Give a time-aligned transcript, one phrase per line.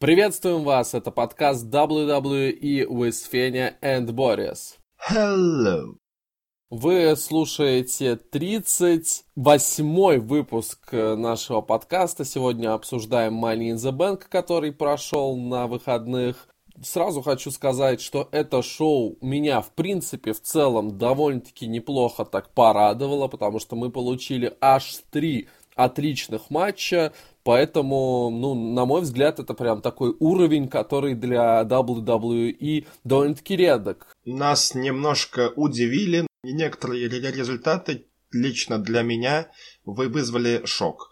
[0.00, 4.74] Приветствуем вас, это подкаст WWE with Fenya and Boris.
[5.08, 5.94] Hello.
[6.68, 12.24] Вы слушаете 38-й выпуск нашего подкаста.
[12.24, 16.48] Сегодня обсуждаем Money in the Bank, который прошел на выходных.
[16.82, 23.28] Сразу хочу сказать, что это шоу меня, в принципе, в целом довольно-таки неплохо так порадовало,
[23.28, 27.12] потому что мы получили аж три отличных матча,
[27.44, 34.08] поэтому, ну, на мой взгляд, это прям такой уровень, который для WWE довольно-таки редок.
[34.24, 39.48] Нас немножко удивили, некоторые результаты лично для меня
[39.84, 41.10] вы вызвали шок.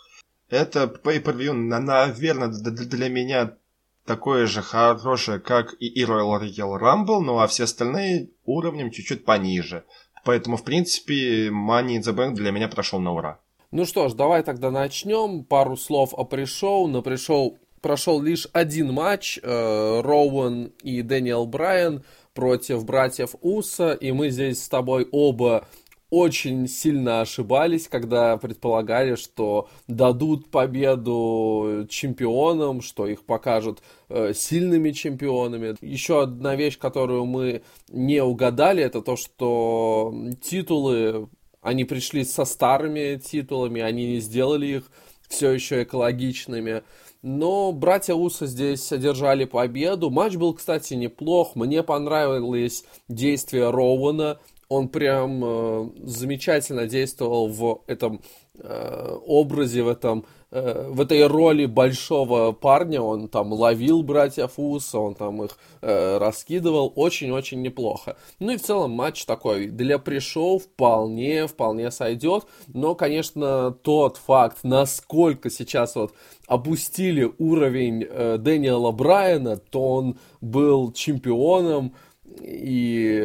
[0.49, 3.57] Это pay-per-view, наверное, для меня
[4.05, 6.41] такое же хорошее, как и Royal
[6.79, 9.85] Rumble, ну а все остальные уровнем чуть-чуть пониже.
[10.25, 13.41] Поэтому, в принципе, Money in the Bank для меня прошел на ура.
[13.73, 15.45] Ну что ж, давай тогда начнем.
[15.45, 16.89] Пару слов о пришоу.
[16.89, 19.41] На пришоу прошел лишь один матч.
[19.43, 23.93] Э, Роуэн и Дэниел Брайан против братьев Уса.
[23.93, 25.67] И мы здесь с тобой оба
[26.11, 35.77] очень сильно ошибались, когда предполагали, что дадут победу чемпионам, что их покажут э, сильными чемпионами.
[35.81, 41.31] Еще одна вещь, которую мы не угадали, это то, что титулы
[41.63, 44.91] они пришли со старыми титулами, они не сделали их
[45.29, 46.83] все еще экологичными.
[47.23, 50.11] Но братья Уса здесь одержали победу.
[50.11, 51.55] Матч был, кстати, неплох.
[51.55, 54.41] Мне понравилось действие Роуэна.
[54.69, 58.23] Он прям э, замечательно действовал в этом
[58.55, 65.15] э, образе, в этом В этой роли большого парня, он там ловил братьев Уса, он
[65.15, 68.19] там их э, раскидывал, очень-очень неплохо.
[68.39, 74.59] Ну и в целом матч такой для пришел вполне, вполне сойдет, но, конечно, тот факт,
[74.63, 76.13] насколько сейчас вот
[76.47, 81.95] опустили уровень э, Дэниела Брайана, то он был чемпионом,
[82.41, 83.19] и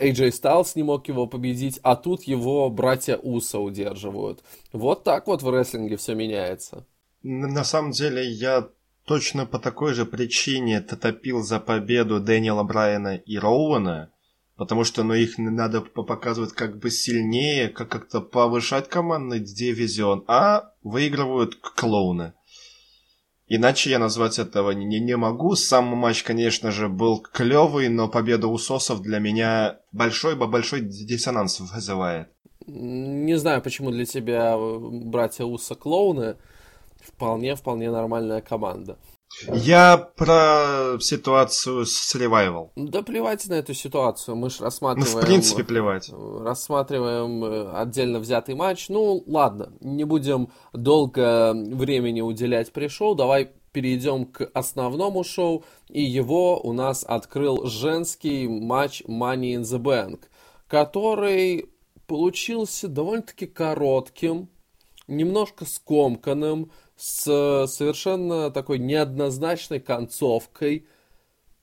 [0.00, 4.42] AJ Styles не мог его победить, а тут его братья Уса удерживают.
[4.72, 6.86] Вот так вот в рестлинге все меняется.
[7.22, 8.68] На самом деле, я
[9.04, 14.10] точно по такой же причине топил за победу Дэниела Брайана и Роуэна,
[14.56, 20.72] потому что ну, их надо показывать как бы сильнее, как как-то повышать командный дивизион, а
[20.82, 22.34] выигрывают клоуны.
[23.46, 25.54] Иначе я назвать этого не, не могу.
[25.54, 32.28] Сам матч, конечно же, был клевый, но победа Усосов для меня большой-большой диссонанс вызывает.
[32.66, 36.36] Не знаю, почему для тебя э, братья Уса клоуны.
[37.02, 38.96] Вполне-вполне нормальная команда.
[39.52, 42.72] Я про ситуацию с ревайвал.
[42.76, 45.14] Да плевать на эту ситуацию, мы же рассматриваем...
[45.14, 46.10] Ну, в принципе, плевать.
[46.12, 48.88] Рассматриваем э, отдельно взятый матч.
[48.88, 56.60] Ну, ладно, не будем долго времени уделять пришел, давай перейдем к основному шоу, и его
[56.60, 60.20] у нас открыл женский матч Money in the Bank,
[60.68, 61.70] который
[62.06, 64.48] получился довольно-таки коротким,
[65.08, 70.86] немножко скомканным, с совершенно такой неоднозначной концовкой,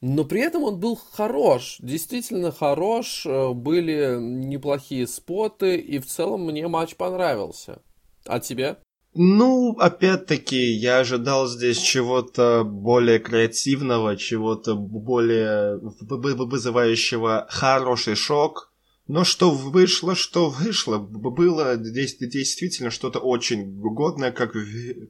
[0.01, 6.45] но при этом он был хорош, действительно хорош, э, были неплохие споты, и в целом
[6.45, 7.81] мне матч понравился.
[8.25, 8.77] А тебе?
[9.13, 18.70] Ну, опять-таки, я ожидал здесь чего-то более креативного, чего-то более вызывающего хороший шок,
[19.07, 24.53] но что вышло, что вышло, было здесь действительно что-то очень годное, как,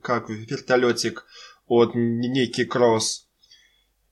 [0.02, 1.26] как вертолетик
[1.68, 3.28] от Ники Кросс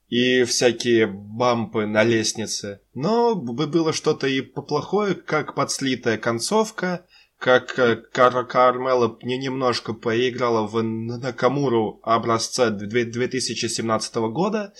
[0.08, 2.82] и всякие бампы на лестнице.
[2.94, 7.06] Но было что-то и плохое, как подслитая концовка,
[7.38, 14.74] как э, Кар Кармела не немножко поиграла в Накамуру образца 2017 года.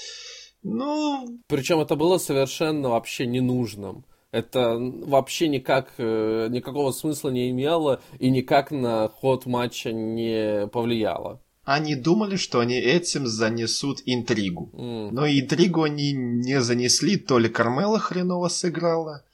[0.63, 1.41] Ну...
[1.49, 8.31] Причем это было совершенно вообще ненужным это вообще никак, э, никакого смысла не имело и
[8.31, 11.41] никак на ход матча не повлияло.
[11.65, 14.71] Они думали, что они этим занесут интригу.
[14.73, 15.11] Mm.
[15.13, 19.25] Но интригу они не занесли, то ли Кармела хреново сыграла,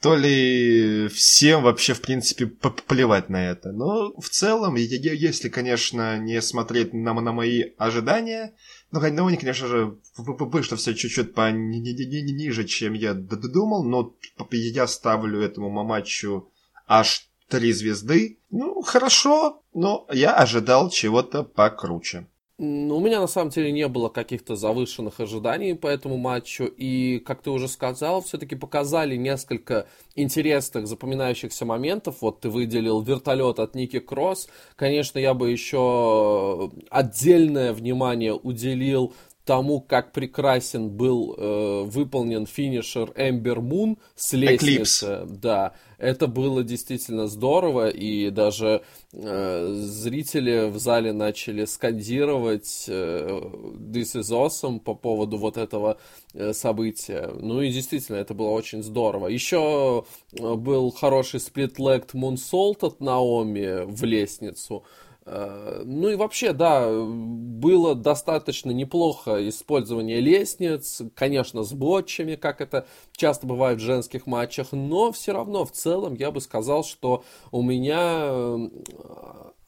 [0.00, 3.72] то ли всем вообще, в принципе, плевать на это.
[3.72, 8.54] Но в целом, если, конечно, не смотреть на, на мои ожидания,
[8.92, 14.14] ну, ну, они, конечно же, вышло все чуть-чуть по ниже, чем я думал, но
[14.50, 16.52] я ставлю этому матчу
[16.86, 18.38] аж три звезды.
[18.50, 22.28] Ну, хорошо, но я ожидал чего-то покруче.
[22.62, 27.42] У меня на самом деле не было каких-то завышенных ожиданий по этому матчу, и, как
[27.42, 32.18] ты уже сказал, все-таки показали несколько интересных, запоминающихся моментов.
[32.20, 34.48] Вот ты выделил вертолет от Ники Кросс.
[34.76, 39.12] Конечно, я бы еще отдельное внимание уделил
[39.44, 45.06] тому, как прекрасен был э, выполнен финишер Эмбер Мун с лестницы.
[45.06, 45.26] Eclipse.
[45.26, 53.40] Да, это было действительно здорово, и даже э, зрители в зале начали скандировать э,
[53.74, 55.98] This is awesome по поводу вот этого
[56.34, 57.30] э, события.
[57.38, 59.26] Ну и действительно, это было очень здорово.
[59.26, 64.84] Еще э, был хороший сплит-легд Мунсолт от Наоми в лестницу.
[64.84, 72.86] Э, ну и вообще, да, было достаточно неплохо использование лестниц, конечно, с ботчами, как это
[73.12, 77.22] часто бывает в женских матчах, но все равно в целом я бы сказал, что
[77.52, 78.68] у меня э,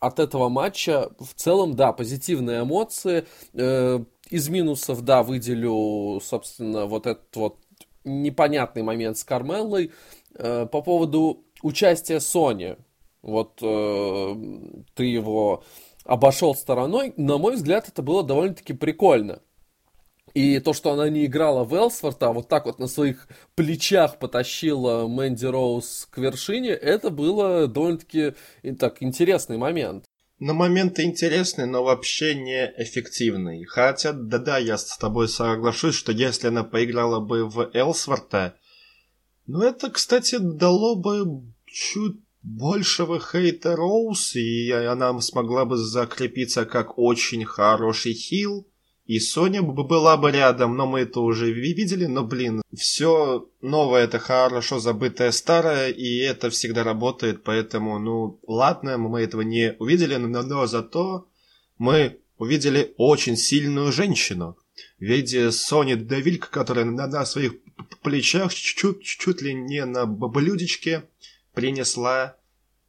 [0.01, 3.25] от этого матча в целом, да, позитивные эмоции.
[3.53, 7.59] Э, из минусов, да, выделю, собственно, вот этот вот
[8.05, 9.93] непонятный момент с Кармеллой.
[10.33, 12.77] По поводу участия Сони
[13.25, 14.35] вот э,
[14.95, 15.65] ты его
[16.05, 19.41] обошел стороной, на мой взгляд, это было довольно-таки прикольно.
[20.35, 24.19] И то, что она не играла в Элсворт, а вот так вот на своих плечах
[24.19, 28.35] потащила Мэнди Роуз к вершине, это было довольно-таки
[28.79, 30.05] так интересный момент.
[30.41, 33.65] На момент интересный, но вообще не эффективный.
[33.65, 38.57] Хотя, да-да, я с тобой соглашусь, что если она поиграла бы в Элсворта,
[39.47, 46.99] ну это, кстати, дало бы чуть большего хейта Роуз, и она смогла бы закрепиться как
[46.99, 48.69] очень хороший хил,
[49.07, 54.05] и Соня бы была бы рядом, но мы это уже видели, но, блин, все новое
[54.05, 60.17] это хорошо забытое старое, и это всегда работает, поэтому, ну, ладно, мы этого не увидели,
[60.17, 61.29] но, но зато
[61.79, 64.57] мы увидели очень сильную женщину.
[64.99, 67.53] В виде Сони Девильк, которая на, на своих
[68.03, 71.05] плечах чуть, чуть ли не на блюдечке
[71.55, 72.37] принесла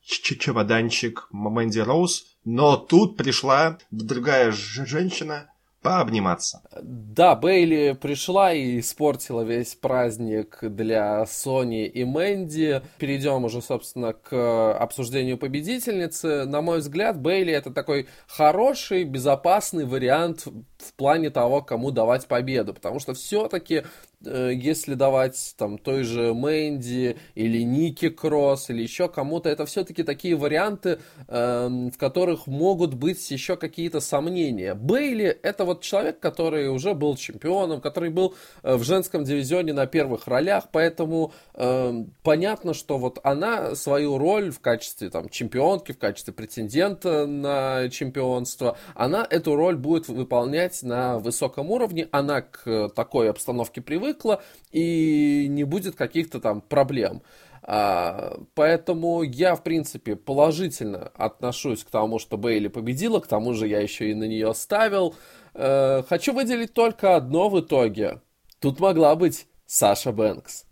[0.02, 5.50] чемоданчик Мэнди Роуз, но тут пришла другая женщина
[5.86, 6.64] пообниматься.
[6.82, 12.82] Да, Бейли пришла и испортила весь праздник для Сони и Мэнди.
[12.98, 16.46] Перейдем уже, собственно, к обсуждению победительницы.
[16.46, 20.48] На мой взгляд, Бейли это такой хороший, безопасный вариант
[20.86, 23.84] в плане того, кому давать победу, потому что все-таки
[24.26, 30.04] Э, если давать там той же Мэнди или Ники Кросс или еще кому-то, это все-таки
[30.04, 34.74] такие варианты, э, в которых могут быть еще какие-то сомнения.
[34.74, 39.86] Бейли это вот человек, который уже был чемпионом, который был э, в женском дивизионе на
[39.86, 46.00] первых ролях, поэтому э, понятно, что вот она свою роль в качестве там чемпионки, в
[46.00, 53.30] качестве претендента на чемпионство, она эту роль будет выполнять на высоком уровне, она к такой
[53.30, 54.42] обстановке привыкла,
[54.72, 57.22] и не будет каких-то там проблем.
[57.68, 63.68] А, поэтому я, в принципе, положительно отношусь к тому, что Бейли победила, к тому же
[63.68, 65.16] я еще и на нее ставил.
[65.56, 68.21] А, хочу выделить только одно в итоге.
[68.60, 70.66] Тут могла быть Саша Бэнкс.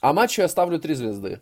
[0.00, 1.40] А матчу я ставлю три звезды.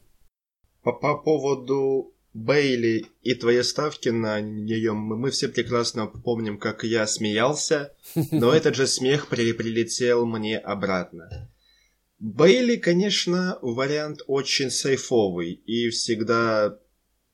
[0.82, 7.06] По, по поводу Бейли и твои ставки на нее, мы все прекрасно помним, как я
[7.06, 7.94] смеялся,
[8.32, 11.48] но этот же смех при прилетел мне обратно.
[12.18, 16.76] Бейли, конечно, вариант очень сейфовый и всегда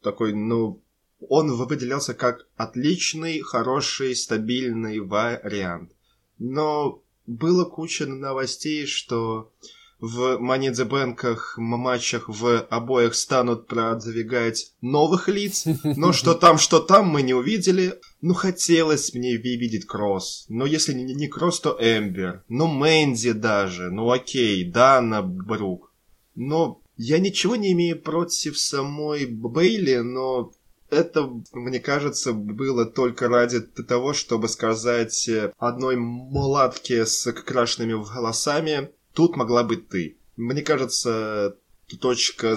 [0.03, 0.83] такой, ну,
[1.29, 5.93] он выделялся как отличный, хороший, стабильный вариант.
[6.39, 9.53] Но было куча новостей, что
[10.01, 16.81] в Money the Bank матчах в обоих станут продвигать новых лиц, но что там, что
[16.81, 18.01] там мы не увидели.
[18.21, 24.11] Ну, хотелось мне видеть Кросс, но если не Кросс, то Эмбер, ну, Мэнди даже, ну,
[24.11, 25.93] окей, Дана Брук.
[26.35, 30.53] Но я ничего не имею против самой Бейли, но
[30.91, 39.37] это, мне кажется, было только ради того, чтобы сказать одной мулатке с крашенными волосами Тут
[39.37, 40.19] могла быть ты.
[40.37, 41.57] Мне кажется,
[42.01, 42.57] точка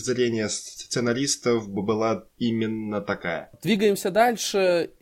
[0.00, 3.50] зрения сценаристов была именно такая.
[3.62, 4.92] Двигаемся дальше.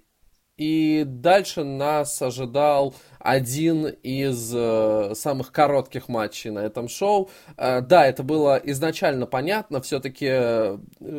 [0.57, 2.95] И дальше нас ожидал
[3.27, 7.29] один из э, самых коротких матчей на этом шоу.
[7.57, 10.79] Э, да, это было изначально понятно, все-таки э,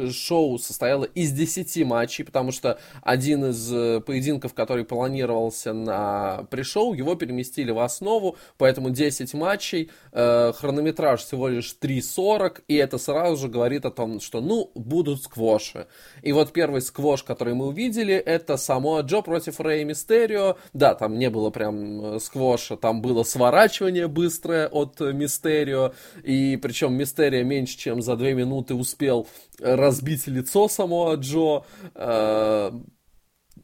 [0.09, 6.93] шоу состояло из 10 матчей, потому что один из э, поединков, который планировался на пришоу,
[6.93, 13.35] его переместили в основу, поэтому 10 матчей, э, хронометраж всего лишь 3.40, и это сразу
[13.35, 15.87] же говорит о том, что, ну, будут сквоши.
[16.21, 20.55] И вот первый сквош, который мы увидели, это само Джо против Рэй Мистерио.
[20.71, 26.93] Да, там не было прям Э, сквоша, там было сворачивание быстрое от Мистерио, и причем
[26.93, 29.27] Мистерио меньше, чем за две минуты успел
[29.59, 31.63] разбить лицо самого Джо.
[31.95, 32.71] Э,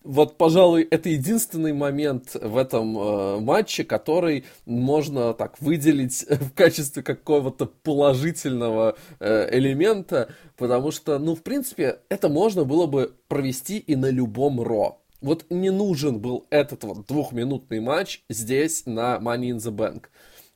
[0.04, 7.04] вот, пожалуй, это единственный момент в этом э, матче, который можно так выделить в качестве
[7.04, 13.96] какого-то положительного э, элемента, потому что, ну, в принципе, это можно было бы провести и
[13.96, 19.58] на любом Ро вот не нужен был этот вот двухминутный матч здесь на Money in
[19.58, 20.06] the Bank.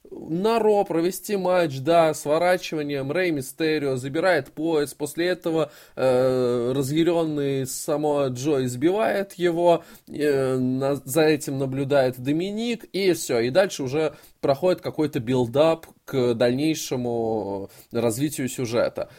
[0.09, 8.27] На Raw провести матч, да, сворачиванием, Рэй Мистерио забирает пояс, после этого э, разъяренный Самоа
[8.27, 14.81] Джо избивает его, э, на, за этим наблюдает Доминик, и все, и дальше уже проходит
[14.81, 19.09] какой-то buildup к дальнейшему развитию сюжета.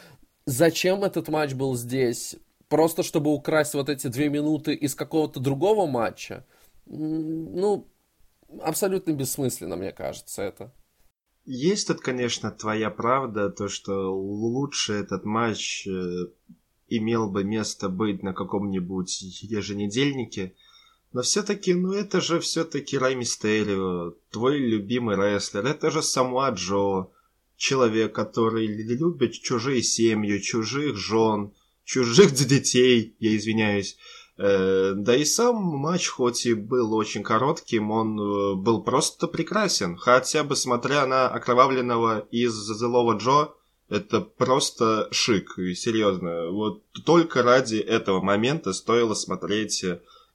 [0.45, 2.35] Зачем этот матч был здесь?
[2.69, 6.45] Просто чтобы украсть вот эти две минуты из какого-то другого матча,
[6.85, 7.87] ну,
[8.61, 10.73] абсолютно бессмысленно, мне кажется, это.
[11.45, 16.27] Есть тут, конечно, твоя правда, то, что лучше этот матч э,
[16.87, 20.53] имел бы место быть на каком-нибудь еженедельнике,
[21.11, 27.07] но все-таки, ну это же все-таки Рай Мистерио, твой любимый рестлер, это же Самуа Джо,
[27.57, 31.51] человек, который любит чужие семьи, чужих жен,
[31.89, 33.97] чужих детей, я извиняюсь.
[34.37, 39.97] Э, да и сам матч, хоть и был очень коротким, он э, был просто прекрасен.
[39.97, 43.53] Хотя бы смотря на окровавленного из злого Джо,
[43.89, 46.51] это просто шик, серьезно.
[46.51, 49.83] Вот только ради этого момента стоило смотреть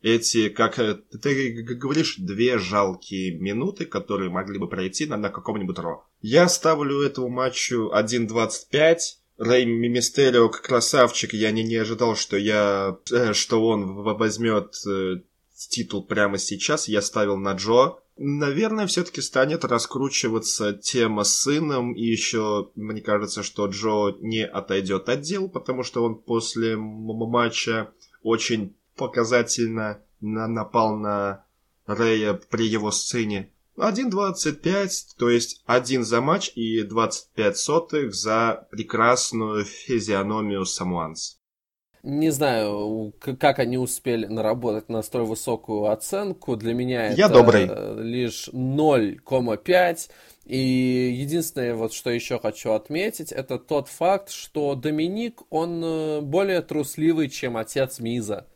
[0.02, 6.04] эти, как ты говоришь, две жалкие минуты, которые могли бы пройти на, на каком-нибудь Ро.
[6.20, 8.96] Я ставлю этому матчу 1.25,
[9.38, 15.22] Рэй Мистерио красавчик, я не, не ожидал, что я, э, что он возьмет э,
[15.68, 17.96] титул прямо сейчас, я ставил на Джо.
[18.16, 25.08] Наверное, все-таки станет раскручиваться тема с сыном, и еще мне кажется, что Джо не отойдет
[25.08, 31.44] от дел, потому что он после матча очень показательно напал на
[31.86, 33.50] Рэя при его сцене.
[33.78, 34.88] 1.25,
[35.18, 41.38] то есть один за матч и 25 сотых за прекрасную физиономию Самуанс.
[42.04, 46.54] Не знаю, как они успели наработать на столь высокую оценку.
[46.54, 47.66] Для меня Я это добрый.
[48.04, 50.10] лишь 0,5.
[50.44, 50.58] И
[51.18, 57.30] единственное, вот что еще хочу отметить, это тот факт, что Доминик, он э, более трусливый,
[57.30, 58.46] чем отец Миза.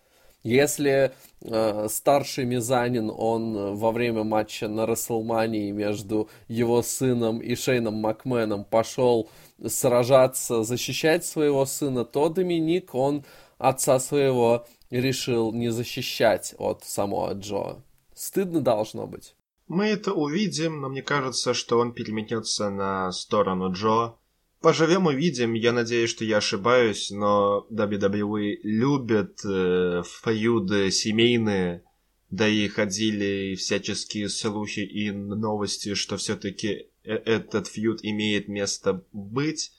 [0.48, 1.12] Если
[1.42, 8.64] э, старший Мизанин, он во время матча на Расселмании между его сыном и Шейном Макменом
[8.64, 9.28] пошел
[9.66, 13.26] сражаться, защищать своего сына, то Доминик, он
[13.58, 17.82] отца своего решил не защищать от самого Джо.
[18.14, 19.34] Стыдно должно быть.
[19.66, 24.14] Мы это увидим, но мне кажется, что он переметнется на сторону Джо.
[24.60, 31.84] Поживем увидим, я надеюсь, что я ошибаюсь, но WWE любят э, фeuды семейные,
[32.30, 39.70] да и ходили всяческие слухи и новости, что все-таки э, этот фьюд имеет место быть,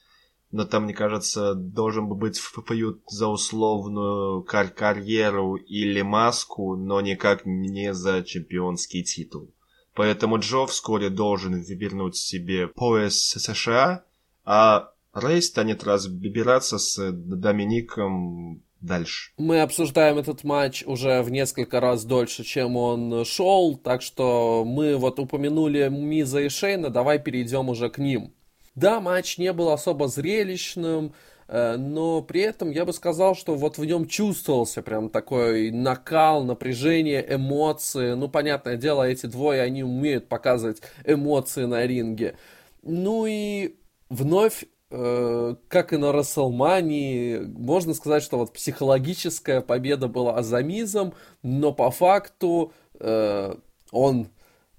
[0.52, 7.46] но там, мне кажется, должен быть фьюд за условную кар карьеру или маску, но никак
[7.46, 9.54] не за чемпионский титул.
[9.94, 14.06] Поэтому Джо вскоре должен вернуть себе пояс США,
[14.46, 19.32] а Рэй станет разбираться с Домиником дальше.
[19.38, 24.96] Мы обсуждаем этот матч уже в несколько раз дольше, чем он шел, так что мы
[24.98, 28.34] вот упомянули Миза и Шейна, давай перейдем уже к ним.
[28.76, 31.14] Да, матч не был особо зрелищным,
[31.48, 36.46] э, но при этом я бы сказал, что вот в нем чувствовался прям такой накал,
[36.46, 38.14] напряжение, эмоции.
[38.14, 42.38] Ну, понятное дело, эти двое, они умеют показывать эмоции на ринге.
[42.84, 43.76] Ну и
[44.10, 51.14] вновь э, как и на Расселмании, можно сказать, что вот психологическая победа была Азамизом,
[51.44, 53.56] но по факту э,
[53.92, 54.30] он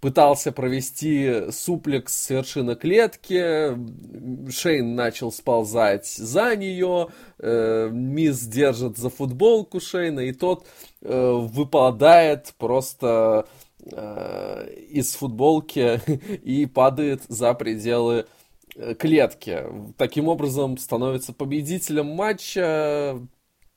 [0.01, 3.77] пытался провести суплекс с вершины клетки,
[4.51, 7.09] Шейн начал сползать за нее,
[7.39, 10.67] э, Мисс держит за футболку Шейна, и тот
[11.03, 13.47] э, выпадает просто
[13.85, 16.01] э, из футболки
[16.45, 18.25] и падает за пределы э,
[18.99, 19.65] клетки.
[19.97, 23.21] Таким образом, становится победителем матча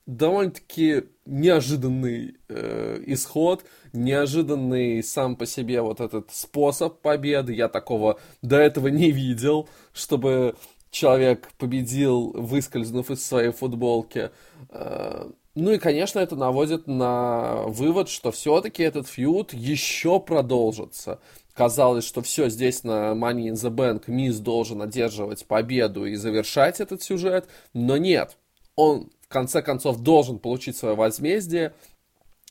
[0.06, 7.54] довольно-таки неожиданный э, исход, неожиданный сам по себе вот этот способ победы.
[7.54, 10.56] Я такого до этого не видел, чтобы
[10.92, 14.32] человек победил, выскользнув из своей футболки.
[14.70, 21.20] Э, ну и, конечно, это наводит на вывод, что все-таки этот фьюд еще продолжится.
[21.54, 26.80] Казалось, что все здесь на Money in the Bank Мисс должен одерживать победу и завершать
[26.80, 28.38] этот сюжет, но нет.
[28.76, 31.74] Он конце концов должен получить свое возмездие.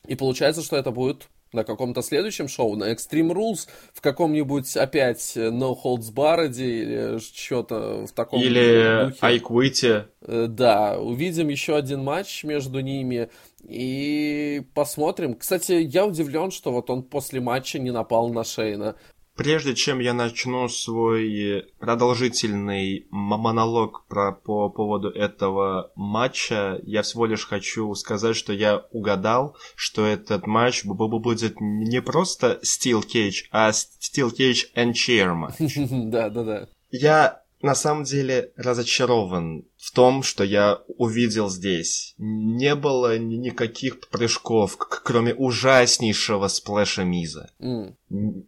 [0.06, 5.36] И получается, что это будет на каком-то следующем шоу, на Extreme Rules, в каком-нибудь опять
[5.36, 9.18] No Holds Barred или что-то в таком Или духе.
[9.20, 10.06] I Quit.
[10.22, 13.28] Э, да, увидим еще один матч между ними
[13.62, 15.34] и посмотрим.
[15.34, 18.96] Кстати, я удивлен, что вот он после матча не напал на Шейна.
[19.34, 27.46] Прежде чем я начну свой продолжительный монолог про, по поводу этого матча, я всего лишь
[27.46, 34.30] хочу сказать, что я угадал, что этот матч будет не просто Steel Cage, а Steel
[34.36, 35.54] Cage and Chair матч.
[36.12, 36.68] Да, да, да.
[36.90, 42.14] Я на самом деле разочарован в том, что я увидел здесь.
[42.18, 47.52] Не было никаких прыжков, кроме ужаснейшего сплэша Миза.
[47.60, 47.94] Mm.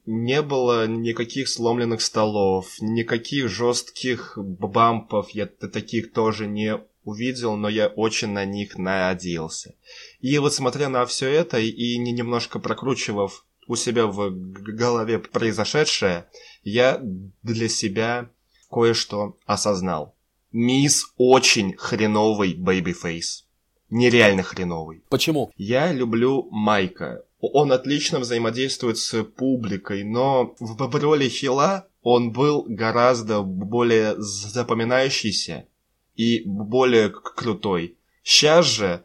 [0.06, 7.86] Не было никаких сломленных столов, никаких жестких бампов, я таких тоже не увидел, но я
[7.88, 9.74] очень на них надеялся.
[10.20, 16.26] И вот смотря на все это и немножко прокручивав у себя в голове произошедшее,
[16.62, 17.00] я
[17.42, 18.30] для себя
[18.74, 20.16] кое-что осознал.
[20.50, 23.46] Миз очень хреновый babyface.
[23.88, 25.04] Нереально хреновый.
[25.08, 25.52] Почему?
[25.56, 27.24] Я люблю Майка.
[27.40, 35.68] Он отлично взаимодействует с публикой, но в, роли heel а он был гораздо более запоминающийся
[36.16, 37.96] и более крутой.
[38.24, 39.04] Сейчас же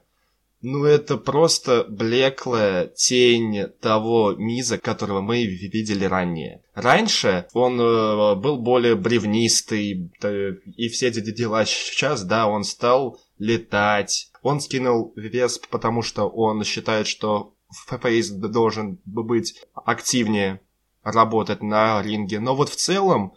[0.62, 6.62] ну, это просто блеклая тень того Миза, которого мы видели ранее.
[6.74, 10.12] Раньше он э, был более бревнистый,
[10.76, 14.32] и все эти дела сейчас, да, он стал летать.
[14.42, 20.60] Он скинул вес, потому что он считает, что ФПС должен быть активнее
[21.04, 22.40] работать на ринге.
[22.40, 23.34] Но вот в целом,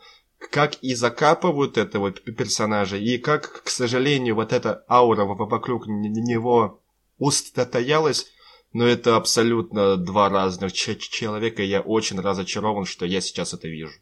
[0.50, 6.82] как и закапывают этого персонажа, и как, к сожалению, вот эта аура вокруг него
[7.23, 8.26] устоялась,
[8.73, 13.95] но это абсолютно два разных человека, и я очень разочарован, что я сейчас это вижу.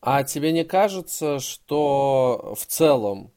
[0.00, 3.32] А тебе не кажется, что в целом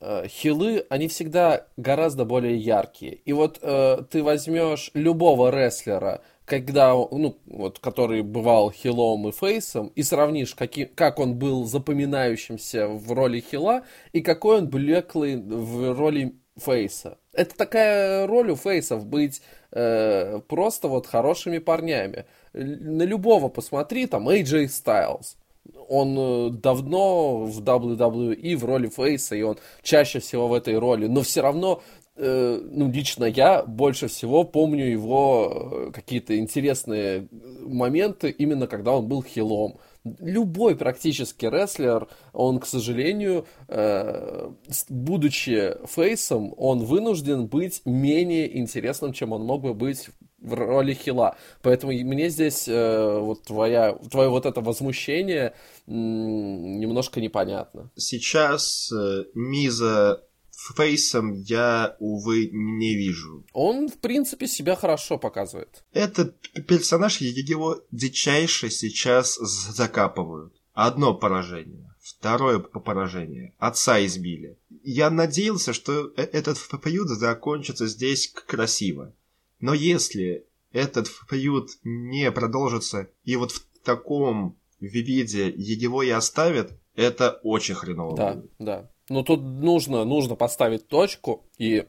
[0.00, 3.14] э, хилы, они всегда гораздо более яркие.
[3.14, 9.88] И вот э, ты возьмешь любого рестлера, когда, ну, вот, который бывал хилом и фейсом,
[9.88, 15.94] и сравнишь, каким, как он был запоминающимся в роли хила, и какой он блеклый в
[15.94, 17.18] роли фейса.
[17.32, 19.40] Это такая роль у фейсов быть
[19.72, 22.26] э, просто вот хорошими парнями.
[22.52, 25.36] На любого посмотри, там AJ Styles.
[25.88, 31.06] Он э, давно в WWE в роли фейса, и он чаще всего в этой роли,
[31.06, 31.82] но все равно
[32.16, 37.28] э, ну, лично я больше всего помню его э, какие-то интересные
[37.60, 44.50] моменты, именно когда он был хилом любой практически рестлер, он, к сожалению, э,
[44.88, 50.08] будучи фейсом, он вынужден быть менее интересным, чем он мог бы быть
[50.40, 51.36] в роли хила.
[51.62, 55.54] Поэтому мне здесь э, вот твоя, твое вот это возмущение
[55.86, 57.90] немножко непонятно.
[57.96, 60.24] Сейчас э, Миза
[60.76, 63.44] Фейсом я, увы, не вижу.
[63.52, 65.84] Он, в принципе, себя хорошо показывает.
[65.92, 70.54] Этот персонаж, его дичайше сейчас закапывают.
[70.72, 71.92] Одно поражение.
[72.00, 73.54] Второе поражение.
[73.58, 74.58] Отца избили.
[74.82, 79.14] Я надеялся, что э, этот фьюд закончится здесь красиво.
[79.60, 87.40] Но если этот фьюд не продолжится, и вот в таком виде его и оставят, это
[87.42, 88.16] очень хреново.
[88.16, 88.50] Да, будет.
[88.58, 88.90] да.
[89.12, 91.84] Но тут нужно, нужно поставить точку, и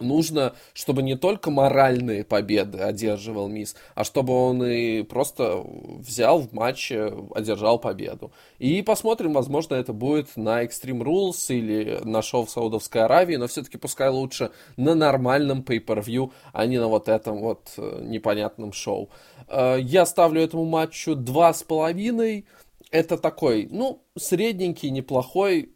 [0.00, 6.52] нужно, чтобы не только моральные победы одерживал Мисс, а чтобы он и просто взял в
[6.52, 8.32] матче, одержал победу.
[8.58, 13.46] И посмотрим, возможно, это будет на Extreme Rules или на шоу в Саудовской Аравии, но
[13.46, 19.10] все-таки пускай лучше на нормальном pay-per-view, а не на вот этом вот э, непонятном шоу.
[19.46, 22.46] Э, я ставлю этому матчу два с половиной.
[22.90, 25.72] Это такой, ну, средненький, неплохой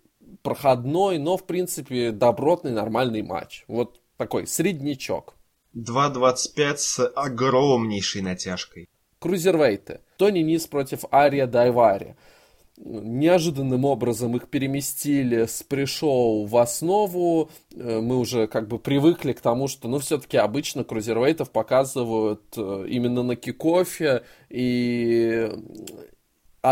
[0.46, 3.64] проходной, но, в принципе, добротный, нормальный матч.
[3.66, 5.34] Вот такой среднячок.
[5.74, 8.88] 2.25 с огромнейшей натяжкой.
[9.18, 10.02] Крузервейты.
[10.16, 12.14] Тони Низ против Ария Дайвари.
[12.76, 17.50] Неожиданным образом их переместили с пришоу в основу.
[17.74, 22.86] Э, мы уже как бы привыкли к тому, что, ну, все-таки обычно крузервейтов показывают э,
[22.88, 25.50] именно на кикофе, и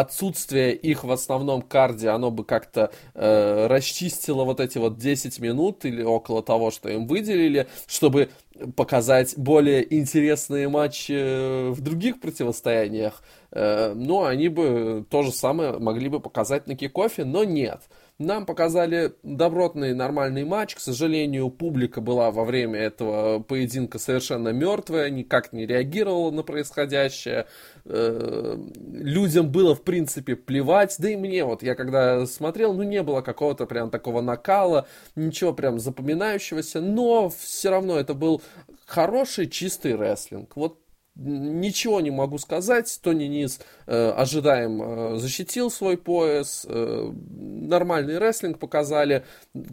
[0.00, 5.84] отсутствие их в основном карде, оно бы как-то э, расчистило вот эти вот 10 минут
[5.84, 8.30] или около того, что им выделили, чтобы
[8.76, 13.22] показать более интересные матчи э, в других противостояниях.
[13.50, 17.82] Э, ну, они бы то же самое могли бы показать на кикофе, но нет.
[18.18, 20.76] Нам показали добротный нормальный матч.
[20.76, 27.48] К сожалению, публика была во время этого поединка совершенно мертвая, никак не реагировала на происходящее.
[27.84, 28.56] Э,
[28.92, 30.94] людям было, в принципе, плевать.
[30.98, 35.52] Да и мне вот, я когда смотрел, ну не было какого-то прям такого накала, ничего
[35.52, 38.42] прям запоминающегося, но все равно это был
[38.86, 40.54] хороший чистый рестлинг.
[40.54, 40.83] Вот
[41.16, 42.98] Ничего не могу сказать.
[43.00, 46.66] Тони Низ э, ожидаем э, защитил свой пояс.
[46.68, 49.24] Э, нормальный рестлинг показали.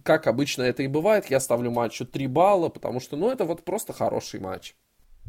[0.03, 1.31] Как обычно это и бывает.
[1.31, 4.75] Я ставлю матчу 3 балла, потому что ну, это вот просто хороший матч.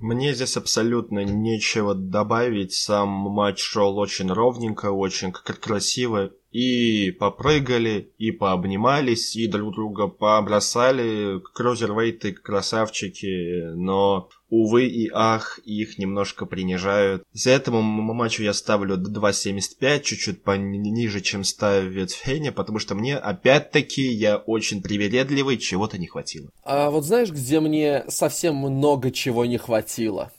[0.02, 2.74] Мне здесь абсолютно нечего добавить.
[2.74, 6.32] Сам матч шел очень ровненько, очень красиво.
[6.52, 11.40] И попрыгали, и пообнимались, и друг друга побросали.
[11.54, 17.24] Крузервейты красавчики, но увы и ах, их немножко принижают.
[17.32, 24.02] За этому матчу я ставлю 2.75, чуть-чуть пониже, чем ставит Феня, потому что мне, опять-таки,
[24.02, 26.50] я очень привередливый, чего-то не хватило.
[26.64, 30.30] А вот знаешь, где мне совсем много чего не хватило?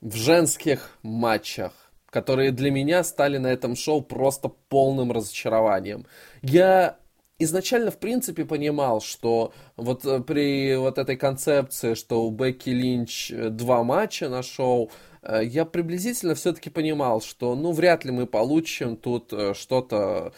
[0.00, 1.72] В женских матчах
[2.10, 6.06] которые для меня стали на этом шоу просто полным разочарованием.
[6.42, 6.98] Я
[7.38, 13.30] изначально, в принципе, понимал, что вот э, при вот этой концепции, что у Бекки Линч
[13.30, 14.90] э, два матча на шоу,
[15.22, 20.32] я приблизительно все-таки понимал, что ну вряд ли мы получим тут э, что-то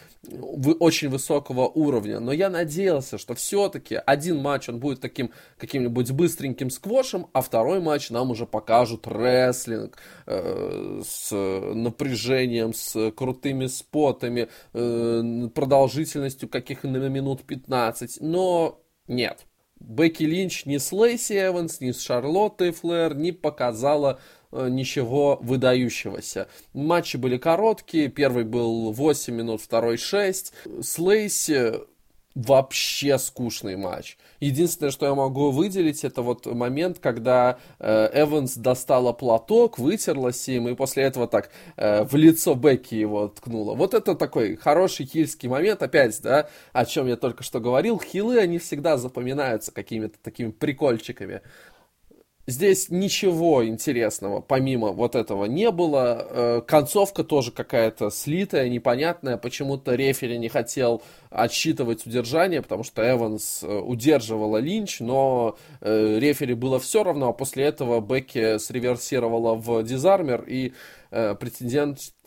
[0.81, 6.71] очень высокого уровня, но я надеялся, что все-таки один матч он будет таким каким-нибудь быстреньким
[6.71, 15.49] сквошем, а второй матч нам уже покажут рестлинг э, с напряжением, с крутыми спотами, э,
[15.55, 19.47] продолжительностью каких-то минут 15, но нет.
[19.79, 26.49] Бекки Линч ни с Лейси Эванс, ни с Шарлоттой Флэр не показала Э, ничего выдающегося.
[26.75, 30.53] Матчи были короткие, первый был 8 минут, второй 6.
[30.81, 30.99] С
[32.35, 34.17] вообще скучный матч.
[34.41, 40.69] Единственное, что я могу выделить, это вот момент, когда э, Эванс достала платок, вытерлась им,
[40.69, 43.75] и после этого так э, в лицо Бекки его ткнула.
[43.75, 48.01] Вот это такой хороший хильский момент, опять, да, о чем я только что говорил.
[48.01, 51.43] Хилы, они всегда запоминаются какими-то такими прикольчиками.
[52.47, 56.27] Здесь ничего интересного помимо вот этого не было.
[56.29, 59.37] Э, концовка тоже какая-то слитая, непонятная.
[59.37, 66.55] Почему-то рефери не хотел отсчитывать удержание, потому что Эванс э, удерживала Линч, но э, рефери
[66.55, 70.73] было все равно, а после этого Бекки среверсировала в дизармер и
[71.13, 71.37] э,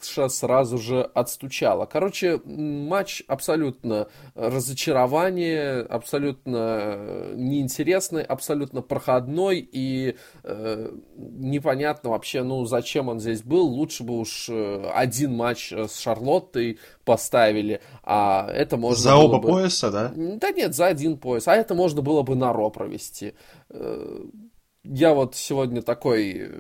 [0.06, 1.86] претендентша сразу же отстучала.
[1.86, 13.10] Короче, матч абсолютно разочарование, абсолютно э, неинтересный, абсолютно проходной и э, непонятно вообще, ну, зачем
[13.10, 13.66] он здесь был.
[13.68, 19.50] Лучше бы уж э, один матч с Шарлоттой поставили, а это можно За оба бы...
[19.50, 20.14] пояса, да?
[20.16, 23.34] Да нет, за один пояс, а это можно было бы на Ро провести.
[23.70, 24.24] Э,
[24.84, 26.52] я вот сегодня такой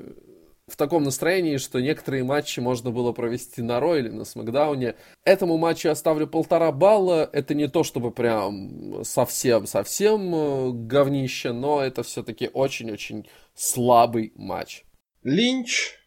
[0.67, 4.95] в таком настроении, что некоторые матчи можно было провести на Ро или на Смакдауне.
[5.23, 7.30] Этому матчу я ставлю полтора балла.
[7.32, 14.84] Это не то, чтобы прям совсем-совсем э, говнище, но это все-таки очень-очень слабый матч.
[15.23, 15.97] Линч,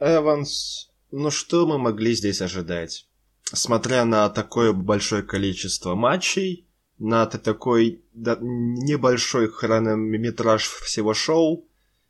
[0.00, 3.06] Эванс, ну что мы могли здесь ожидать?
[3.44, 6.66] Смотря на такое большое количество матчей,
[6.98, 11.67] на такой да, небольшой хронометраж всего шоу,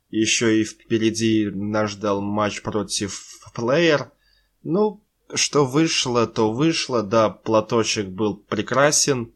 [0.09, 4.11] еще и впереди нас ждал матч против Плеер.
[4.63, 7.03] Ну, что вышло, то вышло.
[7.03, 9.33] Да, платочек был прекрасен.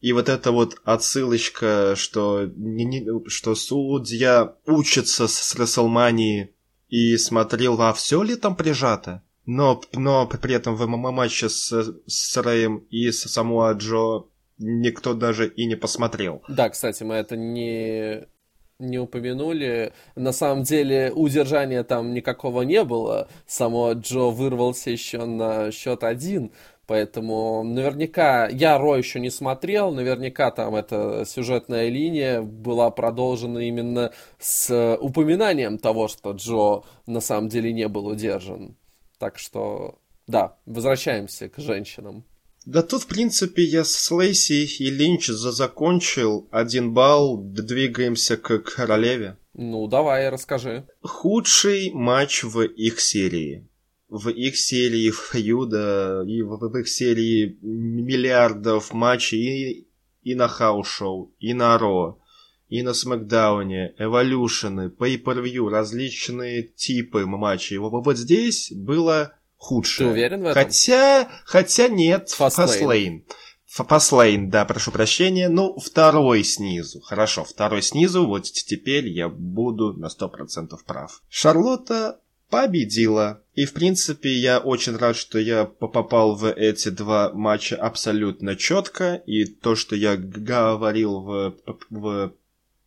[0.00, 6.54] И вот эта вот отсылочка, что, не, не, что судья учится с Расселмании
[6.88, 9.22] и смотрел, а все ли там прижато?
[9.46, 11.72] Но, но при этом в ММА-матче с,
[12.06, 14.26] с Рэем и с Самуа Джо
[14.58, 16.42] никто даже и не посмотрел.
[16.48, 18.28] Да, кстати, мы это не
[18.78, 19.92] не упомянули.
[20.14, 23.28] На самом деле удержания там никакого не было.
[23.46, 26.52] Само Джо вырвался еще на счет один.
[26.86, 34.12] Поэтому наверняка, я Ро еще не смотрел, наверняка там эта сюжетная линия была продолжена именно
[34.38, 38.76] с упоминанием того, что Джо на самом деле не был удержан.
[39.18, 42.24] Так что, да, возвращаемся к женщинам.
[42.66, 46.48] Да тут, в принципе, я с Лейси и Линч за закончил.
[46.50, 49.38] Один балл, двигаемся к королеве.
[49.54, 50.86] Ну, давай, расскажи.
[51.00, 53.68] Худший матч в их серии
[54.08, 59.88] в их серии фьюда и в, в их серии миллиардов матчей и,
[60.22, 62.20] и на house show, и на Raw,
[62.68, 67.78] и на SmackDown е, Evolution ы, pay-per-view, различные типы матчей.
[67.78, 70.08] Вот здесь было худшее.
[70.08, 70.62] Ты уверен в этом?
[70.62, 73.24] Хотя, хотя нет, Fastlane.
[73.66, 75.48] Fastlane, да, прошу прощения.
[75.48, 77.00] Ну, второй снизу.
[77.00, 78.26] Хорошо, второй снизу.
[78.26, 81.22] Вот теперь я буду на сто процентов прав.
[81.28, 83.42] Шарлотта победила.
[83.54, 89.22] И, в принципе, я очень рад, что я попал в эти два матча абсолютно четко.
[89.26, 91.56] И то, что я говорил в,
[91.90, 92.32] в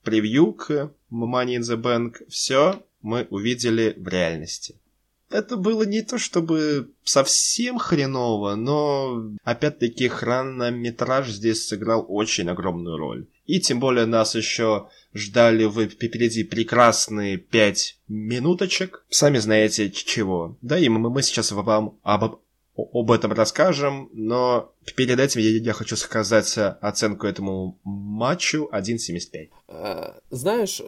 [0.04, 4.76] превью к Money in the Bank, все мы увидели в реальности.
[5.30, 13.28] Это было не то чтобы совсем хреново, но опять-таки хронометраж здесь сыграл очень огромную роль.
[13.46, 19.06] И тем более нас еще ждали вы впереди прекрасные пять минуточек.
[19.10, 20.58] Сами знаете чего.
[20.62, 22.42] Да, и мы, мы сейчас вам об,
[22.76, 29.50] об этом расскажем, но перед этим я, я хочу сказать оценку этому матчу 1.75.
[29.68, 30.82] Э, знаешь,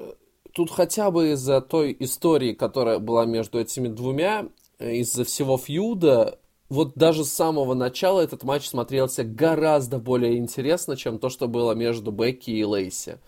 [0.53, 4.47] тут хотя бы из-за той истории, которая была между этими двумя,
[4.79, 10.95] э, из-за всего фьюда, вот даже с самого начала этот матч смотрелся гораздо более интересно,
[10.95, 13.19] чем то, что было между Бекки и Лейси.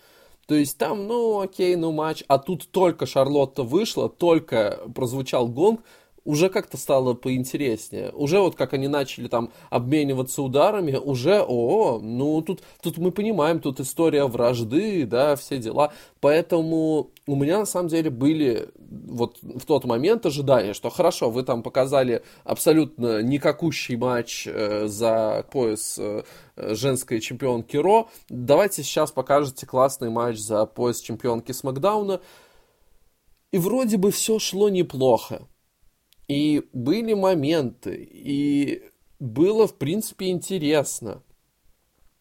[0.48, 5.82] То есть там, ну окей, ну матч, а тут только Шарлотта вышла, только прозвучал гонг,
[6.26, 8.12] уже как-то стало поинтереснее.
[8.12, 13.60] Уже вот как они начали там обмениваться ударами, уже, о, ну тут, тут мы понимаем,
[13.60, 15.92] тут история вражды, да, все дела.
[16.22, 21.44] Поэтому у меня на самом деле были вот в тот момент ожидания, что хорошо, вы
[21.44, 26.24] там показали абсолютно никакущий матч э, за пояс э,
[26.58, 32.20] женской чемпионки Ро, давайте сейчас покажете классный матч за пояс чемпионки Смакдауна.
[33.52, 35.48] И вроде бы все шло неплохо.
[36.28, 38.84] И были моменты, и
[39.20, 41.22] было, в принципе, интересно.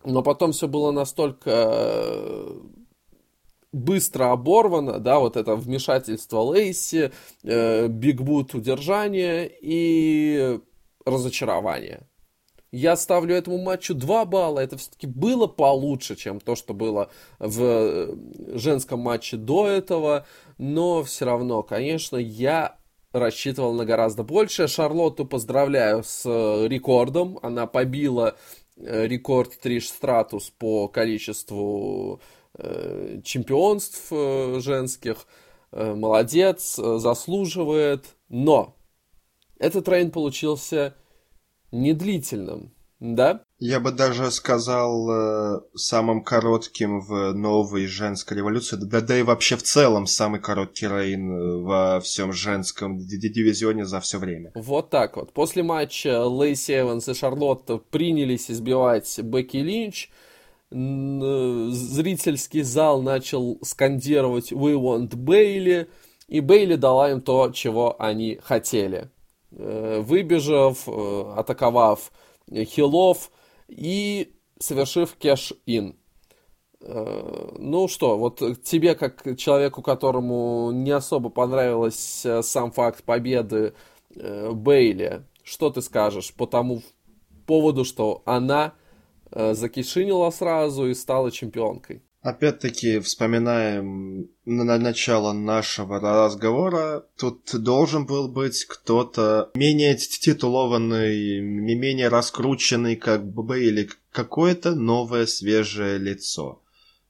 [0.04, 2.60] Но потом все было настолько э,
[3.72, 7.88] быстро оборвано, да, вот это вмешательство Лейси, э,
[8.54, 10.61] удержание и
[11.04, 12.06] разочарование.
[12.74, 14.61] Я ставлю этому матчу 2 балла.
[14.61, 18.14] Это все-таки было получше, чем то, что было в э,
[18.54, 20.26] женском матче до этого.
[20.56, 22.78] Но все равно, конечно, я
[23.12, 24.68] рассчитывал на гораздо больше.
[24.68, 27.38] Шарлотту поздравляю с э, рекордом.
[27.42, 28.37] Она побила
[28.78, 32.22] э, рекорд Триш Стратус по количеству
[32.58, 35.26] э, чемпионств э, женских.
[35.72, 38.04] Э, молодец, э, заслуживает.
[38.28, 38.76] Но
[39.58, 40.94] этот трейн получился
[41.70, 43.42] недлительным, да?
[43.58, 49.62] Я бы даже сказал самым коротким в новой женской революции, да, да и вообще в
[49.62, 54.50] целом самый короткий рейн во всем женском дивизионе за все время.
[54.54, 55.32] Вот так вот.
[55.32, 60.10] После матча Лейси Эванс и Шарлотта принялись избивать Бекки Линч.
[60.72, 65.88] Э, зрительский зал начал скандировать «We want Бейли»,
[66.28, 69.11] и Бейли дала им то, чего они хотели.
[69.50, 72.11] Выбежав, атаковав
[72.50, 73.30] хилов,
[73.68, 75.96] и совершив кэш-ин.
[76.80, 83.74] Э, ну что, вот тебе, как человеку, которому не особо понравился сам факт победы
[84.14, 86.82] э, Бейли, что ты скажешь по тому
[87.46, 88.82] поводу, что она э,
[89.35, 92.03] закишинила сразу и стала чемпионкой?
[92.23, 102.95] Опять-таки, вспоминаем на начало нашего разговора, тут должен был быть кто-то менее титулованный, менее раскрученный,
[102.95, 106.62] как бы, или какое-то новое свежее лицо.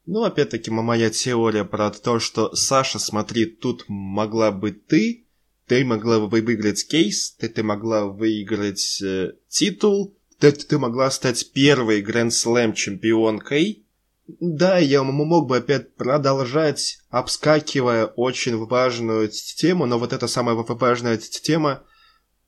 [0.06, 5.26] Ну, опять-таки, моя теория про то, что Саша, смотри, тут могла быть ты,
[5.66, 11.52] ты могла бы выиграть кейс, ты, ты могла выиграть э, титул, ты, ты могла стать
[11.52, 13.86] первой Гранд Слэм чемпионкой,
[14.26, 21.16] да, я мог бы опять продолжать, обскакивая очень важную тему, но вот эта самая важная
[21.18, 21.84] тема,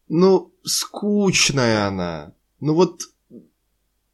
[0.09, 2.35] ну, скучная она.
[2.59, 3.03] Ну вот,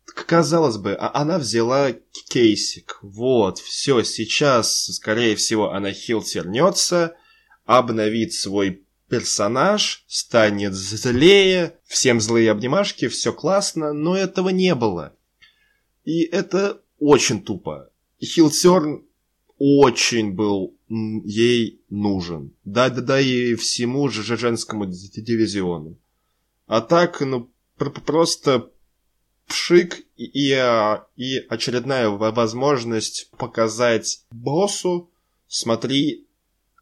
[0.04, 1.92] казалось бы, а она взяла
[2.28, 2.98] кейсик.
[3.00, 7.16] Вот, все, сейчас, скорее всего, она хил тернется,
[7.64, 15.14] обновит свой персонаж станет злее, всем злые обнимашки, все классно, но этого не было.
[16.04, 17.90] И это очень тупо.
[18.22, 19.04] Хилтерн
[19.58, 22.54] очень был ей нужен.
[22.64, 25.98] Да, да, да и всему же женскому дивизиону.
[26.66, 28.70] А так, ну, просто
[29.46, 31.06] пшик и, и, а,
[31.48, 35.10] очередная возможность показать боссу,
[35.48, 36.26] смотри,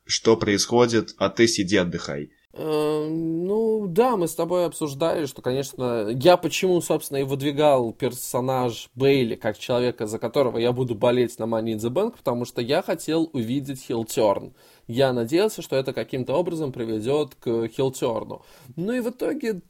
[0.09, 2.31] что происходит, а ты сиди отдыхай.
[2.55, 8.89] Эм, ну, да, мы с тобой обсуждали, что, конечно, я почему, собственно, и выдвигал персонаж
[8.95, 12.61] Бейли как человека, за которого я буду болеть на Money in the Bank, потому что
[12.61, 14.55] я хотел увидеть хилтерн.
[14.89, 18.43] Я надеялся, что это каким-то образом приведет к хилтерну.
[18.75, 19.61] Ну и в итоге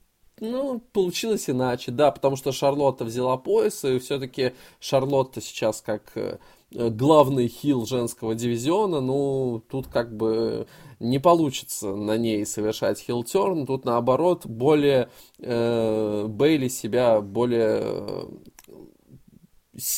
[0.41, 6.39] ну, получилось иначе, да, потому что Шарлотта взяла пояс, и все-таки Шарлотта сейчас как э,
[6.71, 10.67] главный хил женского дивизиона, ну, тут как бы
[11.01, 18.27] не получится на ней совершать хилтерн, тут наоборот более э, Бейли себя более э,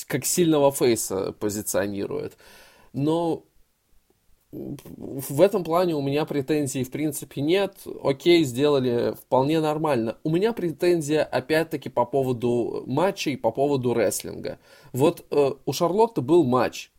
[0.07, 2.37] как сильного фейса позиционирует.
[2.93, 3.45] Но
[4.53, 7.77] в этом плане у меня претензий в принципе нет.
[8.03, 10.17] Окей, сделали вполне нормально.
[10.25, 14.59] У меня претензия опять-таки по поводу матча и по поводу рестлинга.
[14.93, 16.91] Вот э, у Шарлотты был матч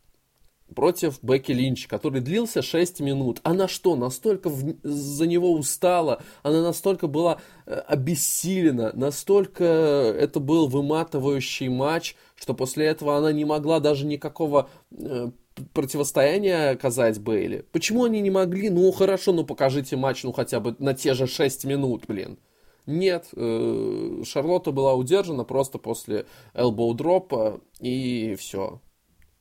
[0.74, 3.40] против Бекки Линч, который длился 6 минут.
[3.42, 4.74] Она что, настолько в...
[4.82, 12.86] за него устала, она настолько была э, обессилена, настолько это был выматывающий матч, что после
[12.86, 15.30] этого она не могла даже никакого э,
[15.72, 17.64] противостояние оказать Бейли.
[17.72, 18.70] Почему они не могли?
[18.70, 22.38] Ну, хорошо, ну покажите матч, ну хотя бы на те же 6 минут, блин.
[22.86, 28.80] Нет, э, Шарлотта была удержана просто после elbow дропа и все.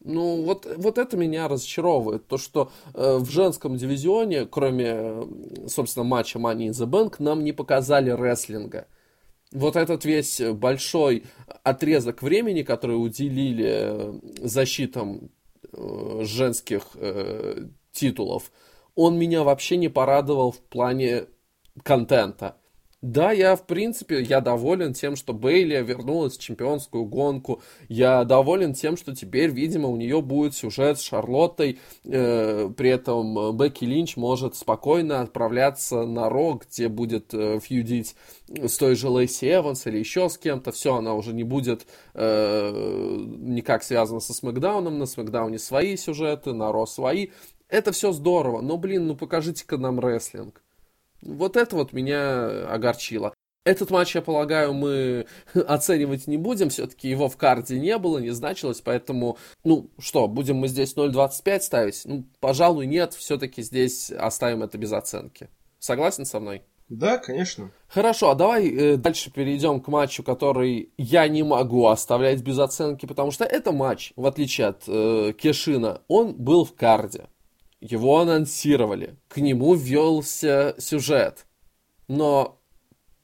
[0.04, 2.28] Ну, вот, вот это меня разочаровывает.
[2.28, 5.24] То, что э, в женском дивизионе, кроме,
[5.67, 8.88] собственно, матча Money in the Bank, нам не показали рестлинга.
[9.52, 11.26] Вот этот весь большой
[11.63, 15.30] отрезок времени, который уделили э, защитам
[15.74, 18.52] женских э, титулов,
[18.96, 21.26] он меня вообще не порадовал в плане
[21.84, 22.58] контента.
[23.02, 27.64] Да, я, в принципе, я доволен тем, что Бейли вернулась в чемпионскую гонку.
[27.90, 31.80] Я доволен тем, что теперь, видимо, у нее будет сюжет с Шарлоттой.
[32.06, 38.16] Э, при этом Бекки Линч может спокойно отправляться на Рок, где будет э, фьюдить
[38.48, 40.72] с той же Лейси Эванс или еще с кем-то.
[40.72, 45.00] Все, она уже не будет э, никак связана со Смакдауном.
[45.00, 47.30] На Смакдауне свои сюжеты, на Ро свои.
[47.68, 50.62] Это все здорово, но, блин, ну покажите-ка нам рестлинг.
[51.22, 53.34] Вот это вот меня огорчило.
[53.64, 58.32] Этот матч, я полагаю, мы оценивать не будем, все-таки его в карте не было, не
[58.32, 62.02] значилось, поэтому, ну что, будем мы здесь 0.25 ставить?
[62.06, 65.48] Ну, пожалуй, нет, все-таки здесь оставим это без оценки.
[65.78, 66.64] Согласен со мной?
[66.90, 67.72] Да, конечно.
[67.88, 73.06] Хорошо, а давай э, дальше перейдем к матчу, который я не могу оставлять без оценки,
[73.06, 77.28] потому что это матч, в отличие от э, Кешина, он был в карде
[77.82, 81.46] его анонсировали, к нему ввелся сюжет.
[82.08, 82.60] Но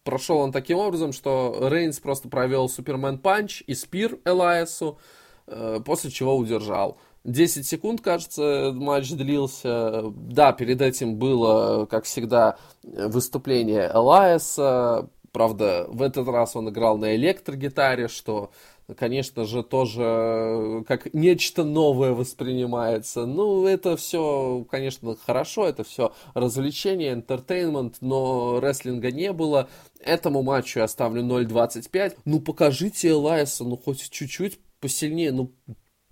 [0.04, 4.98] прошел он таким образом, что Рейнс просто провел Супермен Панч и Спир Элайасу,
[5.46, 6.98] э, после чего удержал.
[7.24, 10.04] 10 секунд, кажется, матч длился.
[10.12, 15.10] Да, перед этим было, как всегда, выступление Элайаса.
[15.34, 18.52] Правда, в этот раз он играл на электрогитаре, что
[18.95, 23.26] конечно же, тоже э, как нечто новое воспринимается.
[23.26, 29.69] Ну, это все, конечно, хорошо, это все развлечение, entertainment, но рестлинга не было.
[30.00, 32.17] Этому матчу я ставлю 0.25.
[32.26, 35.52] Ну, покажите Элайса, ну, хоть чуть-чуть посильнее, ну,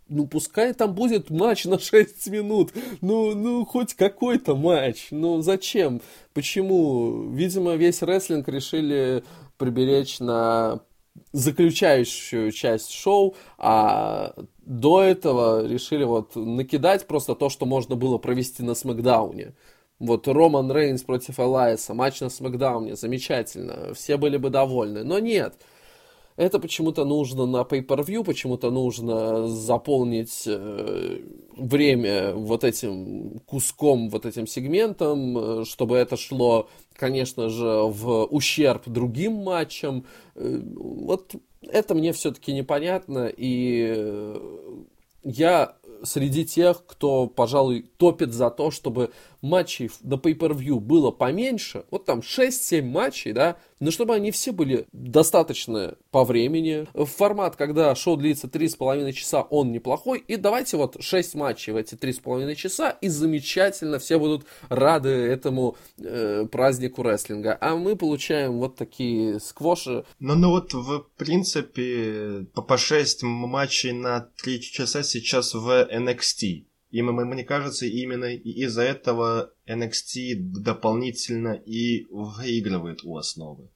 [0.08, 2.74] ну, пускай там будет матч на 6 минут.
[3.02, 5.08] Ну, ну, хоть какой-то матч.
[5.12, 6.02] Ну, зачем?
[6.34, 7.32] Почему?
[7.32, 9.24] Видимо, весь рестлинг решили
[9.58, 10.82] приберечь на
[11.32, 14.34] заключающую часть шоу, а
[14.66, 19.54] до этого решили вот накидать просто то, что можно было провести на Смакдауне.
[20.00, 25.04] Вот Роман Рейнс против Элайса, матч на Смакдауне, замечательно, все были бы довольны.
[25.04, 25.56] Но нет,
[26.38, 31.20] это почему-то нужно на Pay-Per-View, почему-то нужно заполнить э,
[31.56, 38.84] время вот этим куском, вот этим сегментом, э, чтобы это шло, конечно же, в ущерб
[38.86, 40.06] другим матчам.
[40.36, 44.36] Э, вот это мне все-таки непонятно, и
[45.24, 49.12] я среди тех, кто, пожалуй, топит за то, чтобы
[49.46, 54.88] матчей на Pay-Per-View было поменьше, вот там 6-7 матчей, да, но чтобы они все были
[54.94, 56.88] достаточно по времени.
[56.94, 60.24] Формат, когда шоу длится 3,5 часа, он неплохой.
[60.28, 65.78] И давайте вот 6 матчей в эти 3,5 часа, и замечательно, все будут рады этому
[65.98, 67.58] э, празднику рестлинга.
[67.60, 70.06] А мы получаем вот такие сквоши.
[70.20, 76.66] Ну, ну вот, в принципе, по, по 6 матчей на 3 часа сейчас в NXT.
[76.96, 83.70] И мне кажется, именно из-за этого NXT дополнительно и выигрывает у основы.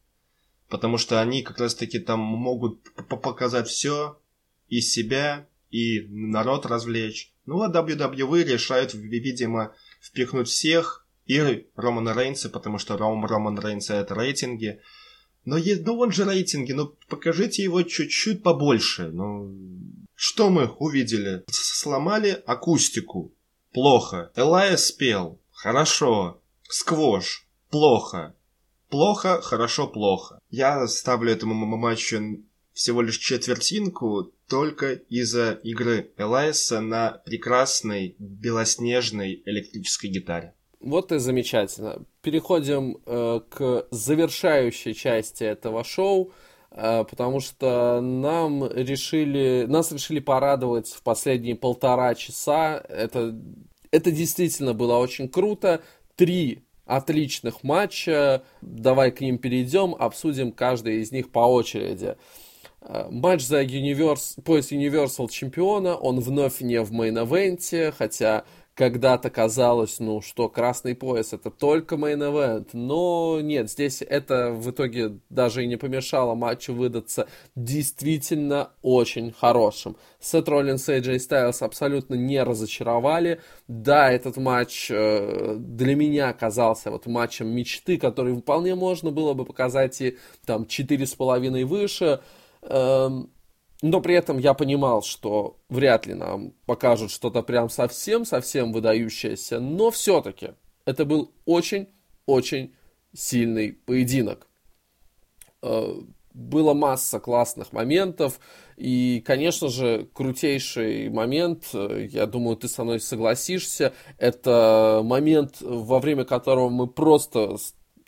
[0.69, 4.21] Потому что они как раз таки там могут показать все
[4.69, 7.33] из себя и народ развлечь.
[7.45, 13.95] Ну а WWE решают, видимо, впихнуть всех и Романа Рейнса, потому что Ром, Роман Рейнса
[13.95, 14.79] это рейтинги.
[15.43, 19.09] Но ну, он же рейтинги, ну покажите его чуть-чуть побольше.
[19.11, 19.53] Ну,
[20.21, 21.45] что мы увидели?
[21.49, 23.33] Сломали акустику.
[23.71, 24.33] Плохо.
[24.35, 25.39] Элая спел.
[25.49, 26.41] Хорошо.
[26.63, 27.47] Сквош.
[27.69, 28.35] Плохо.
[28.89, 30.41] Плохо, хорошо, плохо.
[30.49, 32.43] Я ставлю этому матчу
[32.73, 40.53] всего лишь четвертинку только из-за игры Элайса на прекрасной белоснежной электрической гитаре.
[40.81, 42.05] Вот и замечательно.
[42.21, 46.33] Переходим э, к завершающей части этого шоу.
[46.71, 52.83] Э, потому что нам решили, нас решили порадовать в последние полтора часа.
[52.89, 53.35] Это,
[53.91, 55.81] это действительно было очень круто.
[56.15, 58.43] Три отличных матча.
[58.61, 62.15] Давай к ним перейдем, обсудим каждый из них по очереди.
[62.81, 68.45] Э, матч за Universe, пояс Universal чемпиона, он вновь не в мейн-эвенте, хотя
[68.79, 74.71] когда-то казалось, ну, что красный пояс это только main event, но нет, здесь это в
[74.71, 77.27] итоге даже и не помешало матчу выдаться
[77.57, 79.97] действительно очень хорошим.
[80.21, 83.41] Сет Роллинс и Эй Джей Стайлс абсолютно не разочаровали.
[83.67, 89.43] Да, этот матч э, для меня казался вот матчем мечты, который вполне можно было бы
[89.43, 92.21] показать и там 4,5 выше.
[92.61, 93.29] Эм,
[93.81, 99.59] но при этом я понимал, что вряд ли нам покажут что-то прям совсем-совсем выдающееся.
[99.59, 100.51] Но все-таки
[100.85, 102.73] это был очень-очень
[103.13, 104.47] сильный поединок.
[105.61, 105.93] Э,
[106.33, 108.39] было масса классных моментов.
[108.75, 115.99] И, конечно же, крутейший момент, э, я думаю, ты со мной согласишься, это момент, во
[115.99, 117.55] время которого мы просто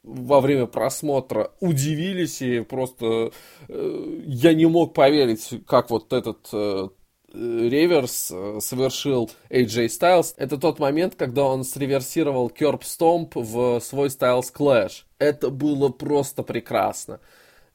[0.03, 3.31] во время просмотра удивились и просто
[3.69, 6.89] э, я не мог поверить, как вот этот э,
[7.33, 10.33] реверс э, совершил AJ Styles.
[10.37, 15.03] Это тот момент, когда он среверсировал Curb Stomp в свой Styles Clash.
[15.19, 17.19] Это было просто прекрасно.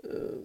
[0.02, 0.40] Э,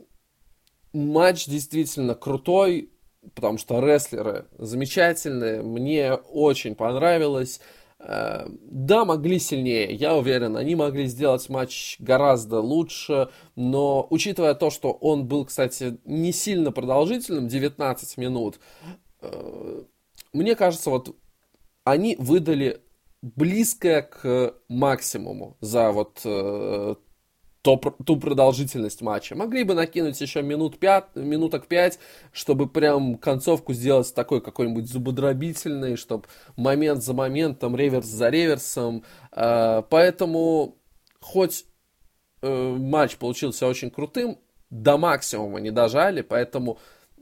[0.93, 2.91] матч действительно крутой,
[3.33, 5.61] потому что рестлеры замечательные.
[5.61, 7.59] Мне очень понравилось.
[8.03, 14.69] Э, да, могли сильнее, я уверен, они могли сделать матч гораздо лучше, но учитывая то,
[14.69, 18.59] что он был, кстати, не сильно продолжительным, 19 минут,
[19.21, 19.83] э,
[20.33, 21.15] мне кажется, вот
[21.83, 22.81] они выдали
[23.21, 26.95] близкое к максимуму за вот э,
[27.61, 29.35] то, ту продолжительность матча.
[29.35, 31.99] Могли бы накинуть еще минут 5, минуток 5,
[32.31, 39.03] чтобы прям концовку сделать такой какой-нибудь зубодробительной, чтобы момент за моментом, реверс за реверсом.
[39.31, 40.75] А, поэтому
[41.19, 41.65] хоть
[42.41, 44.39] э, матч получился очень крутым,
[44.71, 46.79] до максимума не дожали, поэтому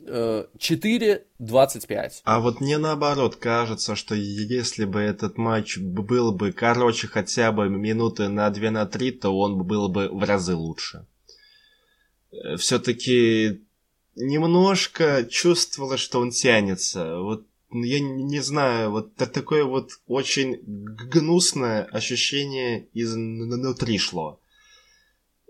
[0.08, 2.12] 4-25.
[2.24, 7.70] А вот мне наоборот кажется, что если бы этот матч был бы короче хотя бы
[7.70, 11.06] минуты на 2 на 3, то он был бы в разы лучше.
[12.32, 13.62] Э, Все-таки
[14.16, 17.20] немножко чувствовалось, что он тянется.
[17.20, 24.40] Вот я не знаю, вот такое вот очень гнусное ощущение изнутри шло.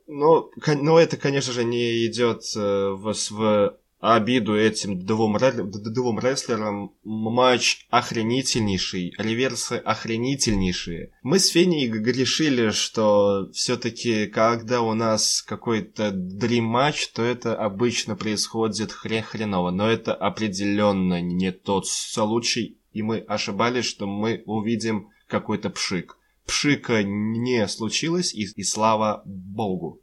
[0.06, 6.93] Но, но это, конечно же, не идет э, в, в обиду этим двум, двум рестлерам.
[7.04, 11.12] Матч охренительнейший, реверсы охренительнейшие.
[11.22, 18.16] Мы с Феней грешили, что все-таки, когда у нас какой-то дрим матч, то это обычно
[18.16, 19.72] происходит хрен хреново.
[19.72, 26.18] Но это определенно не тот случай, и мы ошибались, что мы увидим какой-то пшик.
[26.45, 30.02] Пшика не случилось, и, и слава богу.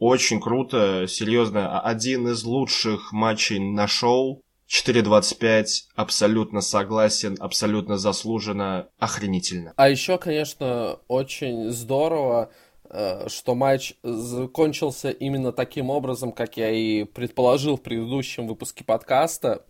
[0.00, 1.78] Очень круто, серьезно.
[1.78, 4.42] Один из лучших матчей на шоу.
[4.66, 9.74] 4.25, абсолютно согласен, абсолютно заслуженно, охренительно.
[9.76, 12.50] А еще, конечно, очень здорово,
[12.88, 19.66] э, что матч закончился именно таким образом, как я и предположил в предыдущем выпуске подкаста.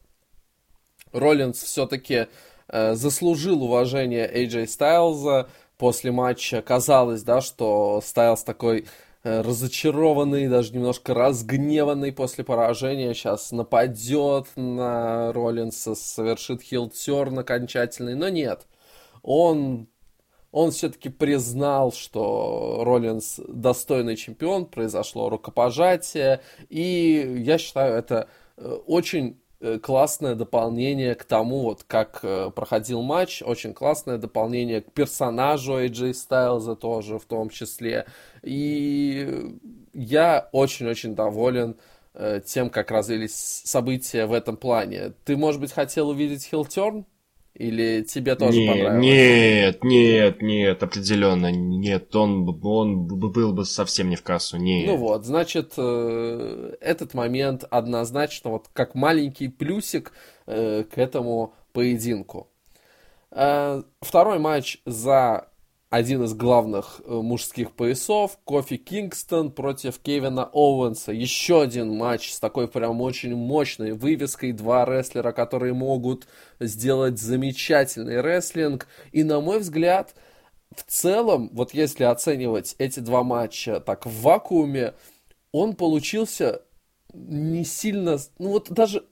[1.13, 2.27] Роллинс все-таки
[2.69, 8.85] э, заслужил уважение AJ Стайлза, после матча казалось, да, что Стайлс такой
[9.23, 18.67] разочарованный, даже немножко разгневанный после поражения, сейчас нападет на Роллинса, совершит хилтерн окончательный, но нет.
[19.23, 19.89] Он,
[20.53, 29.37] он все-таки признал, что Роллинс достойный чемпион, произошло рукопожатие, и я считаю, это э, очень
[29.37, 29.50] Э,
[29.83, 36.13] классное дополнение к тому, вот как э, проходил матч, очень классное дополнение к персонажу AJ
[36.13, 38.07] Styles тоже в том числе.
[38.43, 39.59] И
[39.93, 41.77] я очень-очень доволен
[42.15, 45.13] э, тем, как развились события в этом плане.
[45.25, 47.05] Ты, может быть, хотел увидеть хилтерн?
[47.55, 49.05] Или тебе тоже нет, понравилось?
[49.05, 52.15] Нет, нет, нет, определенно нет.
[52.15, 54.87] Он, он был бы совсем не в кассу, нет.
[54.87, 60.13] Ну вот, значит, э, этот момент однозначно вот как маленький плюсик
[60.47, 62.49] э, к этому поединку.
[63.31, 65.50] Э, второй матч за
[65.91, 71.11] один из главных э, мужских поясов, Кофи Кингстон против Кевина Оуэнса.
[71.11, 74.53] Еще один матч с такой прям очень мощной вывеской.
[74.53, 76.29] Два рестлера, которые могут
[76.61, 78.87] сделать замечательный рестлинг.
[79.11, 80.15] И на мой взгляд,
[80.75, 84.95] в целом, вот если оценивать эти два матча так в вакууме,
[85.51, 86.63] он получился
[87.13, 89.05] не сильно, ну вот даже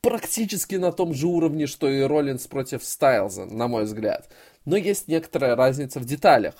[0.00, 4.30] практически на том же уровне, что и Роллинс против Стайлза, на мой взгляд
[4.64, 6.54] но есть некоторая разница в деталях.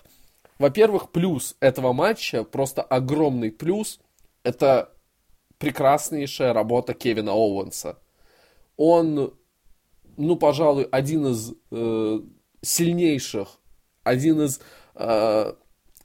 [0.59, 4.01] Во-первых, плюс этого матча, просто огромный плюс,
[4.43, 4.93] это
[5.59, 7.99] прекраснейшая работа Кевина Оуэнса.
[8.77, 9.35] Он,
[10.17, 12.21] ну, пожалуй, один из э,
[12.61, 13.59] сильнейших,
[14.03, 14.61] один из
[14.95, 15.55] э,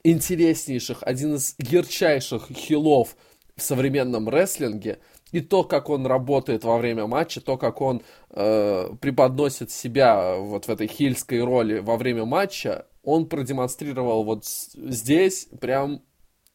[0.03, 3.15] интереснейших, один из ярчайших хилов
[3.55, 4.99] в современном рестлинге–
[5.31, 8.01] и то, как он работает во время матча, то, как он
[8.31, 15.47] э, преподносит себя вот в этой хильской роли во время матча, он продемонстрировал вот здесь
[15.59, 16.01] прям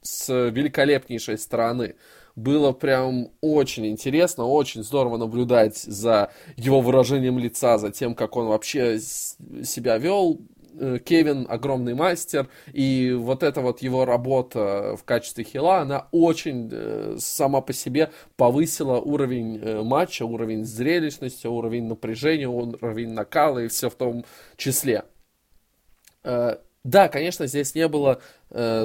[0.03, 1.97] с великолепнейшей стороны.
[2.37, 8.49] Было прям очень интересно, очень здорово наблюдать за его выражением лица, за тем, как он
[8.49, 10.41] вообще себя вел.
[10.77, 16.69] Э, Кевин огромный мастер, и вот эта вот его работа в качестве хила, она очень
[16.73, 23.69] э, сама по себе повысила уровень э, матча, уровень зрелищности, уровень напряжения, уровень накала и
[23.69, 24.25] все в том
[24.57, 25.05] числе.
[26.23, 28.21] Да, конечно, здесь не было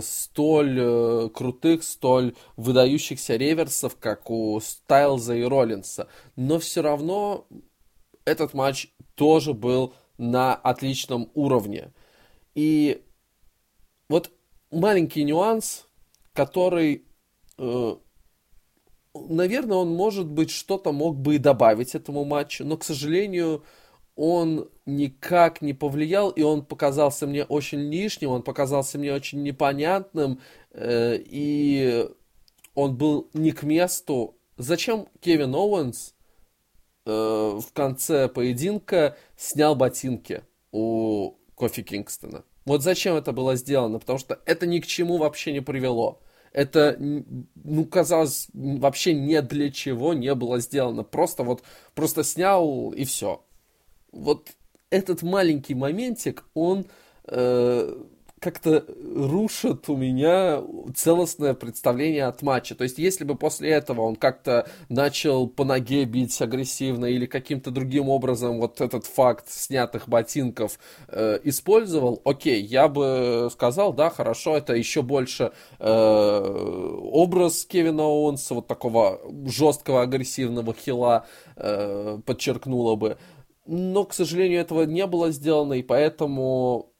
[0.01, 7.45] столь крутых, столь выдающихся реверсов, как у Стайлза и Роллинса, но все равно
[8.25, 11.91] этот матч тоже был на отличном уровне.
[12.53, 13.01] И
[14.09, 14.31] вот
[14.69, 15.87] маленький нюанс,
[16.33, 17.05] который,
[17.57, 17.95] э,
[19.15, 23.63] наверное, он, может быть, что-то мог бы и добавить этому матчу, но, к сожалению,
[24.15, 30.41] он никак не повлиял, и он показался мне очень лишним, он показался мне очень непонятным,
[30.71, 32.09] э, и
[32.75, 34.35] он был не к месту.
[34.57, 36.15] Зачем Кевин Оуэнс
[37.09, 42.43] в конце поединка снял ботинки у Кофи Кингстона.
[42.65, 43.99] Вот зачем это было сделано?
[43.99, 46.21] Потому что это ни к чему вообще не привело.
[46.51, 51.03] Это, ну, казалось, вообще не для чего не было сделано.
[51.03, 53.43] Просто вот, просто снял и все.
[54.11, 54.49] Вот
[54.89, 56.85] этот маленький моментик, он
[57.25, 58.03] э,
[58.39, 58.85] как-то
[59.15, 60.63] рушит у меня
[60.95, 62.75] целостное представление от матча.
[62.75, 67.71] То есть, если бы после этого он как-то начал по ноге бить агрессивно или каким-то
[67.71, 74.57] другим образом вот этот факт снятых ботинков э, использовал, окей, я бы сказал, да, хорошо,
[74.57, 81.25] это еще больше э, образ Кевина Оуэнса, вот такого жесткого агрессивного хила
[81.55, 83.17] э, подчеркнуло бы.
[83.65, 86.91] Но, к сожалению, этого не было сделано, и поэтому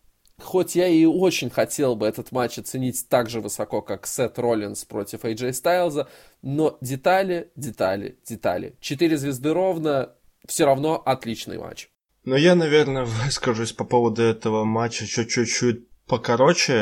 [0.41, 4.85] хоть я и очень хотел бы этот матч оценить так же высоко, как Сет Роллинс
[4.85, 6.07] против AJ Стайлза,
[6.41, 8.75] но детали, детали, детали.
[8.79, 10.13] Четыре звезды ровно,
[10.47, 11.89] все равно отличный матч.
[12.25, 16.73] Но я, наверное, выскажусь по поводу этого матча чуть-чуть покороче.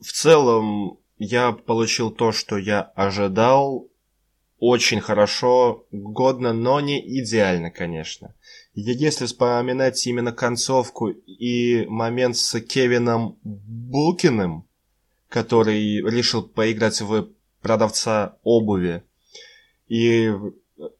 [0.00, 3.88] В целом, я получил то, что я ожидал.
[4.58, 8.34] Очень хорошо, годно, но не идеально, конечно.
[8.74, 14.66] Если вспоминать именно концовку и момент с Кевином Булкиным,
[15.28, 17.28] который решил поиграть в
[17.60, 19.02] продавца обуви
[19.88, 20.32] и,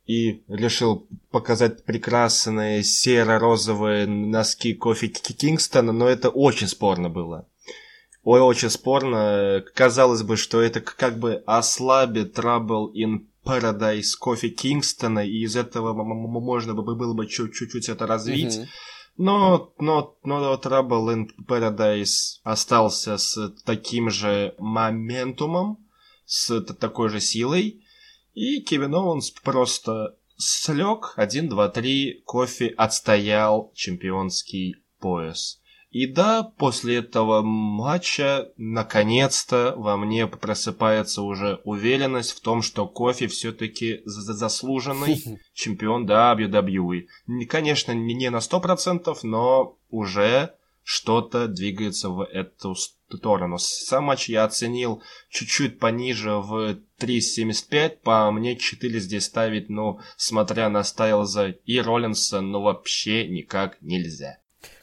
[0.06, 7.48] и решил показать прекрасные серо-розовые носки кофе Кингстона, но это очень спорно было.
[8.22, 9.64] Ой, очень спорно.
[9.74, 15.92] Казалось бы, что это как бы ослабит Trouble in Paradise кофе Кингстона, и из этого
[15.94, 18.58] можно было бы чуть-чуть это развить.
[18.58, 18.68] Mm-hmm.
[19.18, 25.86] Но, но, но Trouble in Paradise остался с таким же моментумом,
[26.24, 27.84] с такой же силой,
[28.32, 35.61] и Кевин Оуэнс просто слег 1, 2, 3, кофе отстоял чемпионский пояс.
[35.92, 43.26] И да, после этого матча наконец-то во мне просыпается уже уверенность в том, что Кофи
[43.26, 45.22] все-таки заслуженный
[45.52, 47.08] чемпион WWE.
[47.46, 53.58] Конечно, не на 100%, но уже что-то двигается в эту сторону.
[53.58, 57.98] Сам матч я оценил чуть-чуть пониже в 3.75.
[58.02, 64.38] По мне 4 здесь ставить, ну, смотря на Стайлза и Роллинса, ну, вообще никак нельзя.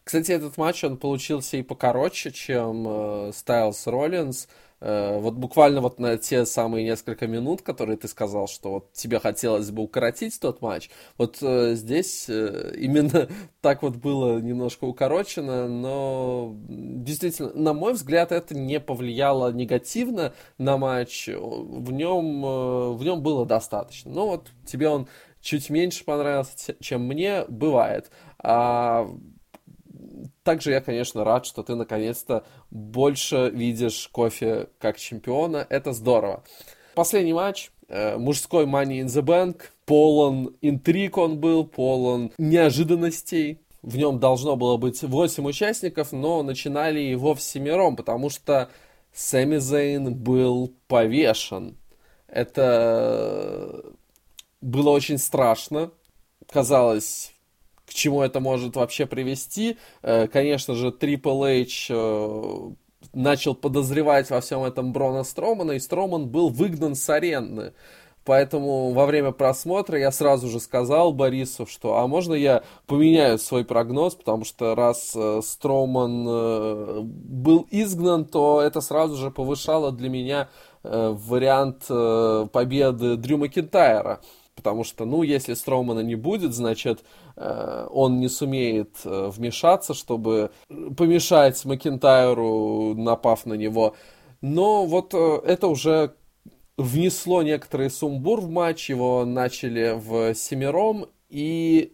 [0.09, 4.47] Кстати, этот матч, он получился и покороче, чем Стайлс э, Роллинс.
[4.79, 9.19] Э, вот буквально вот на те самые несколько минут, которые ты сказал, что вот тебе
[9.19, 10.89] хотелось бы укоротить тот матч,
[11.19, 13.29] вот э, здесь э, именно
[13.61, 20.79] так вот было немножко укорочено, но действительно, на мой взгляд, это не повлияло негативно на
[20.79, 24.09] матч, в нем, э, в нем было достаточно.
[24.09, 25.07] Но вот тебе он
[25.39, 28.09] чуть меньше понравился, чем мне, бывает.
[28.39, 29.07] А
[30.43, 35.65] также я, конечно, рад, что ты наконец-то больше видишь кофе как чемпиона.
[35.69, 36.43] Это здорово.
[36.95, 37.71] Последний матч.
[37.87, 39.61] Э, мужской Money in the Bank.
[39.85, 43.61] Полон интриг он был, полон неожиданностей.
[43.81, 48.69] В нем должно было быть 8 участников, но начинали его в семером, потому что
[49.13, 51.77] Сэмми Зейн был повешен.
[52.27, 53.83] Это
[54.61, 55.91] было очень страшно.
[56.51, 57.33] Казалось,
[57.89, 59.77] к чему это может вообще привести.
[60.03, 62.71] Э, конечно же, Triple H э,
[63.13, 67.73] начал подозревать во всем этом Брона Стромана, и Строман был выгнан с арены.
[68.25, 73.65] Поэтому во время просмотра я сразу же сказал Борису, что а можно я поменяю свой
[73.65, 80.09] прогноз, потому что раз э, Строман э, был изгнан, то это сразу же повышало для
[80.09, 80.49] меня
[80.83, 84.19] э, вариант э, победы Дрю Макентайра.
[84.59, 87.05] Потому что, ну, если Строумана не будет, значит,
[87.37, 90.51] э, он не сумеет э, вмешаться, чтобы
[90.97, 93.95] помешать Макентайру, напав на него.
[94.41, 96.13] Но вот э, это уже
[96.75, 101.93] внесло некоторый сумбур в матч, его начали в семером, и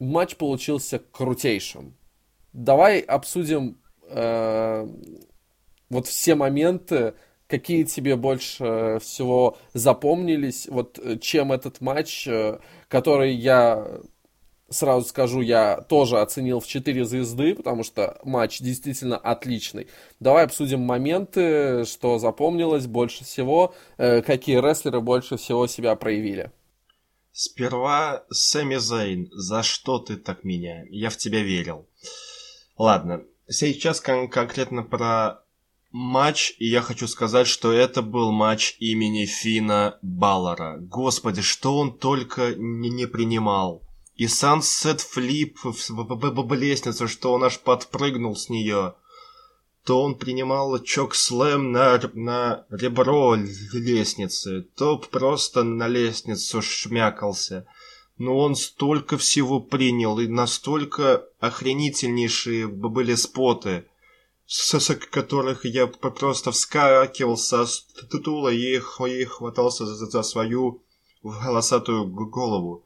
[0.00, 1.98] матч получился крутейшим.
[2.54, 3.78] Давай обсудим
[4.08, 4.88] э,
[5.90, 7.12] вот все моменты,
[7.50, 14.00] какие тебе больше всего запомнились, вот э, чем этот матч, э, который я
[14.70, 19.88] сразу скажу, я тоже оценил в 4 звезды, потому что матч действительно отличный.
[20.20, 26.52] Давай обсудим моменты, что запомнилось больше всего, э, какие рестлеры больше всего себя проявили.
[27.32, 30.84] Сперва Сэмми Зейн, за что ты так меня?
[30.90, 31.86] Я в тебя верил.
[32.76, 35.42] Ладно, сейчас кон- конкретно про
[35.92, 40.78] матч, и я хочу сказать, что это был матч имени Фина Баллара.
[40.80, 43.82] Господи, что он только не, не принимал.
[44.16, 48.94] И Сансет Флип в лестницу, что он аж подпрыгнул с нее.
[49.84, 57.66] То он принимал чок слэм на, на ребро лестницы, то просто на лестницу шмякался.
[58.18, 63.86] Но он столько всего принял, и настолько охренительнейшие были споты–
[64.52, 70.82] с которых я просто вскакивал со стула и, и хватался за, за свою
[71.22, 72.84] волосатую голову.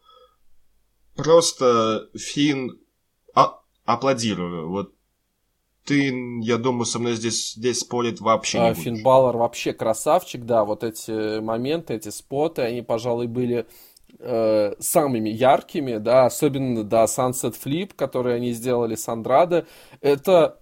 [1.16, 2.78] Просто Фин
[3.34, 4.68] а, аплодирую.
[4.68, 4.92] Вот
[5.86, 6.12] ты,
[6.42, 10.66] я думаю, со мной здесь, здесь спорить вообще не а, Финн Баллар вообще красавчик, да,
[10.66, 13.66] вот эти моменты, эти споты, они, пожалуй, были
[14.18, 19.66] э, самыми яркими, да, особенно, да, Sunset Flip, который они сделали с Андрадо,
[20.02, 20.60] это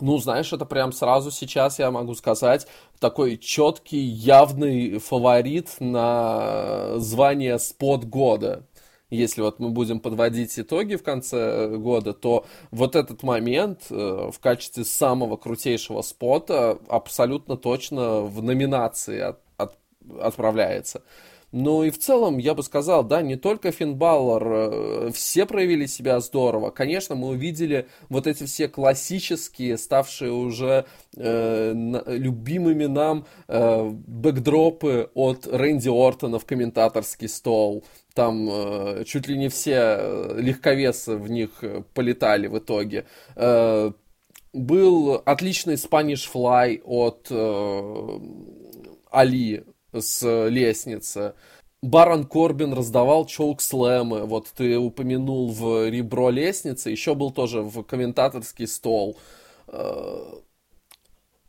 [0.00, 2.66] ну, знаешь, это прям сразу сейчас, я могу сказать,
[2.98, 8.66] такой четкий, явный фаворит на звание спот года.
[9.10, 14.40] Если вот мы будем подводить итоги в конце года, то вот этот момент э, в
[14.40, 19.76] качестве самого крутейшего спота абсолютно точно в номинации от, от,
[20.20, 21.02] отправляется.
[21.56, 25.86] Ну и в целом, я бы сказал, да, не только Финн Баллар, э, все проявили
[25.86, 26.70] себя здорово.
[26.70, 30.84] Конечно, мы увидели вот эти все классические, ставшие уже
[31.16, 31.72] э,
[32.08, 37.84] любимыми нам э, бэкдропы от Рэнди Ортона в комментаторский стол.
[38.14, 43.06] Там э, чуть ли не все э, легковесы в них э, полетали в итоге.
[43.36, 43.92] Э,
[44.52, 48.18] был отличный Spanish Fly от э,
[49.12, 49.64] Али
[49.98, 51.34] с лестницы.
[51.82, 54.24] Барон Корбин раздавал чоук-слэмы.
[54.24, 56.90] Вот ты упомянул в ребро лестницы.
[56.90, 59.18] Еще был тоже в комментаторский стол.
[59.68, 60.34] Э,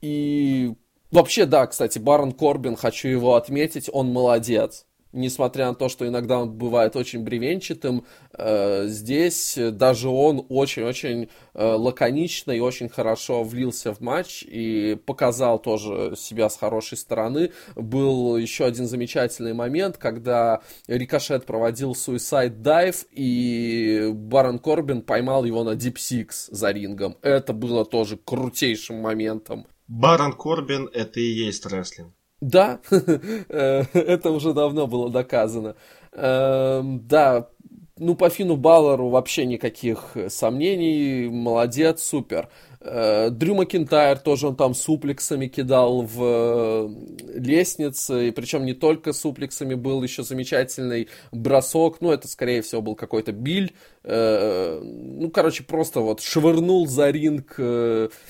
[0.02, 0.74] и
[1.12, 4.86] вообще, да, кстати, Барон Корбин, хочу его отметить, он молодец
[5.16, 11.66] несмотря на то, что иногда он бывает очень бревенчатым, э, здесь даже он очень-очень э,
[11.66, 17.51] лаконично и очень хорошо влился в матч и показал тоже себя с хорошей стороны.
[17.76, 25.63] Был еще один замечательный момент, когда Рикошет проводил Suicide Dive, и Барон Корбин поймал его
[25.63, 27.18] на Deep Six за рингом.
[27.22, 29.66] Это было тоже крутейшим моментом.
[29.88, 32.13] Барон Корбин— это и есть рестлинг.
[32.46, 35.76] Да, э, это уже давно было доказано.
[36.12, 37.50] Эм, да,
[37.98, 42.50] ну по Фину Баллару вообще никаких сомнений, молодец, супер.
[42.88, 49.12] Э, Дрю Макинтайр тоже он там суплексами кидал в э, лестнице, и причем не только
[49.12, 53.74] суплексами, был еще замечательный бросок, ну это скорее всего был какой-то биль,
[54.04, 57.56] э, ну короче просто вот швырнул за ринг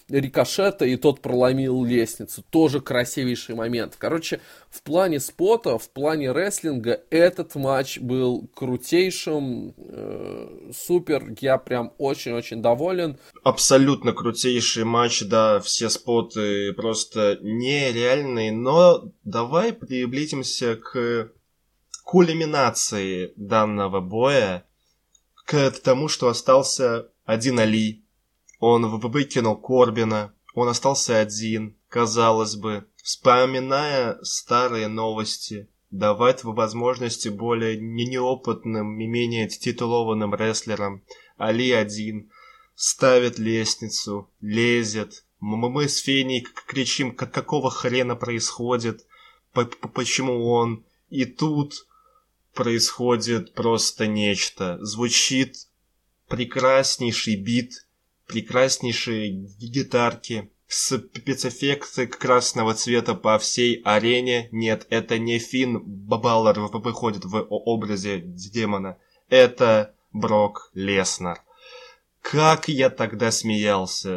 [0.09, 3.95] рикошета, и тот проломил лестницу, тоже красивейший момент.
[3.97, 4.39] Короче,
[4.69, 9.73] в плане спота, в плане рестлинга этот матч был крутейшим,
[10.73, 13.17] супер, я прям очень-очень доволен.
[13.43, 21.31] Абсолютно крутейшим крутейший матч, да, все споты просто нереальные, но давай приблизимся к
[22.03, 24.63] кульминации данного боя,
[25.33, 28.03] к тому, что остался один Али.
[28.59, 38.99] Он выкинул Корбина, он остался один, казалось бы, вспоминая старые новости, давать возможности более неопытным
[38.99, 41.01] и менее титулованным рестлерам.
[41.37, 42.29] Али один,
[42.75, 45.23] ставит лестницу, лезет.
[45.39, 49.05] Мы с Феней кричим, как какого хрена происходит,
[49.53, 50.85] почему он.
[51.09, 51.87] И тут
[52.53, 54.77] происходит просто нечто.
[54.81, 55.67] Звучит
[56.27, 57.87] прекраснейший бит,
[58.27, 64.49] прекраснейшие гитарки, спецэффекты красного цвета по всей арене.
[64.51, 68.97] Нет, это не Финн Баллар выходит в образе демона.
[69.29, 71.44] Это Брок Леснар.
[72.31, 74.09] Как я тогда смеялся.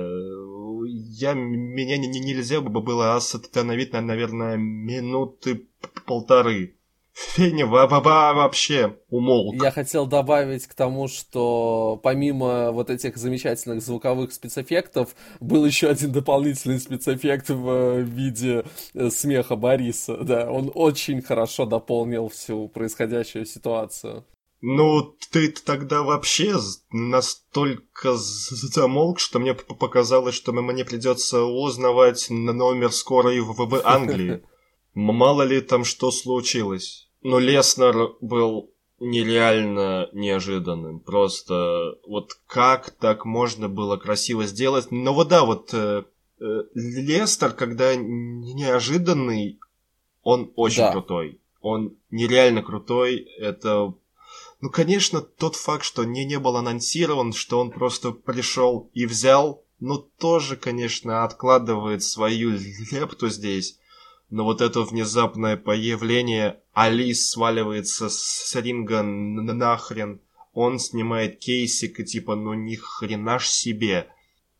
[0.87, 5.69] Я, меня не, нельзя бы было остановить, наверное, минуты
[6.07, 6.79] полторы.
[7.13, 9.63] Феня вообще умолк.
[9.63, 16.13] Я хотел добавить к тому, что помимо вот этих замечательных звуковых спецэффектов, был еще один
[16.13, 20.17] дополнительный спецэффект в виде э, смеха Бориса.
[20.19, 24.25] Да, он очень хорошо дополнил всю происходящую ситуацию.
[24.61, 26.57] Ну, ты тогда вообще
[26.91, 34.43] настолько замолк, что мне показалось, что мне придется узнавать номер скорой в, в Англии.
[34.95, 37.09] Мало ли там что случилось.
[37.23, 41.01] Но Леснер был нереально неожиданным.
[41.01, 44.91] Просто вот как так можно было красиво сделать.
[44.91, 46.05] Но вот да, вот э,
[46.41, 49.61] э, Лестер, когда неожиданный,
[50.23, 50.93] он очень да.
[50.93, 51.41] крутой.
[51.61, 53.19] Он нереально крутой.
[53.39, 53.95] Это
[54.61, 59.63] ну, конечно, тот факт, что не, не был анонсирован, что он просто пришел и взял,
[59.79, 62.59] ну, тоже, конечно, откладывает свою
[62.91, 63.79] лепту здесь.
[64.31, 70.21] Но вот это внезапное появление, Алис сваливается с ринга нахрен,
[70.53, 74.09] он снимает кейсик и типа, ну ни хрена ж себе.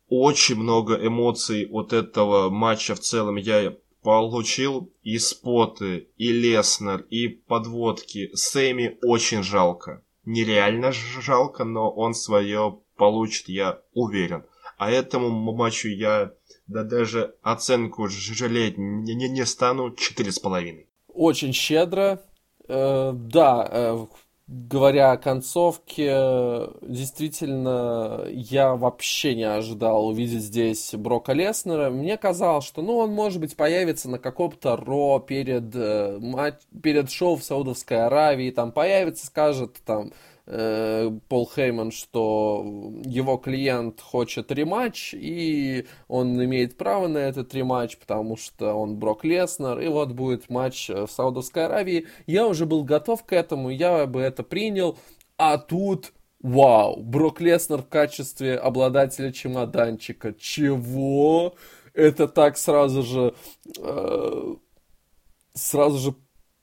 [0.07, 3.75] Очень много эмоций от этого матча в целом я
[4.09, 8.31] получил и споты, и Леснер, и подводки.
[8.33, 10.03] Сэмми очень жалко.
[10.25, 14.45] Нереально жалко, но он свое получит, я уверен.
[14.79, 16.33] А этому матчу я
[16.65, 20.87] да даже оценку жалеть не, не, не стану четыре с половиной.
[21.07, 22.19] Очень щедро.
[22.67, 24.07] Э, да, э,
[24.49, 31.91] говоря о концовке, действительно, я вообще не ожидал увидеть здесь Брока Леснера.
[31.91, 37.11] Мне казалось, что, ну, он, может быть, появится на каком-то Ро перед, э, матч, перед
[37.11, 40.11] шоу в Саудовской Аравии, там появится, скажет, там,
[40.49, 42.65] Пол Хейман, что
[43.05, 49.23] его клиент хочет рематч, и он имеет право на этот рематч, потому что он Брок
[49.23, 52.07] Леснер, и вот будет матч в Саудовской Аравии.
[52.25, 54.97] Я уже был готов к этому, я бы это принял,
[55.37, 60.33] а тут Вау, Брок Леснер в качестве обладателя чемоданчика.
[60.33, 61.55] Чего?
[61.93, 63.33] Это так сразу же...
[63.77, 64.55] Э,
[65.53, 66.15] сразу же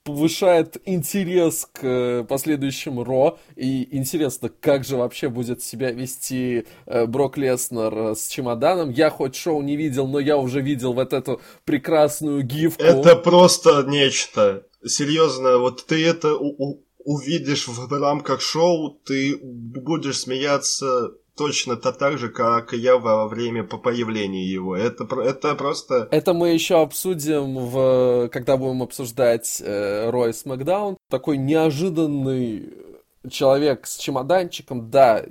[0.06, 3.38] повышает интерес к э, последующему Ро.
[3.56, 8.90] И интересно, как же вообще будет себя вести э, Брок Леснер э, с чемоданом.
[8.90, 12.84] Я хоть шоу не видел, но я уже видел вот эту прекрасную гифку.
[12.84, 14.62] Это просто нечто.
[14.86, 22.28] серьезно, вот ты это увидишь в рамках шоу, ты будешь смеяться точно то так же,
[22.28, 24.76] как и я во время появления его.
[24.76, 26.08] Это, это просто...
[26.10, 30.96] Это мы еще обсудим, в, когда будем обсуждать э, Рой Смакдаун.
[31.10, 32.72] Такой неожиданный
[33.30, 35.24] человек с чемоданчиком, да,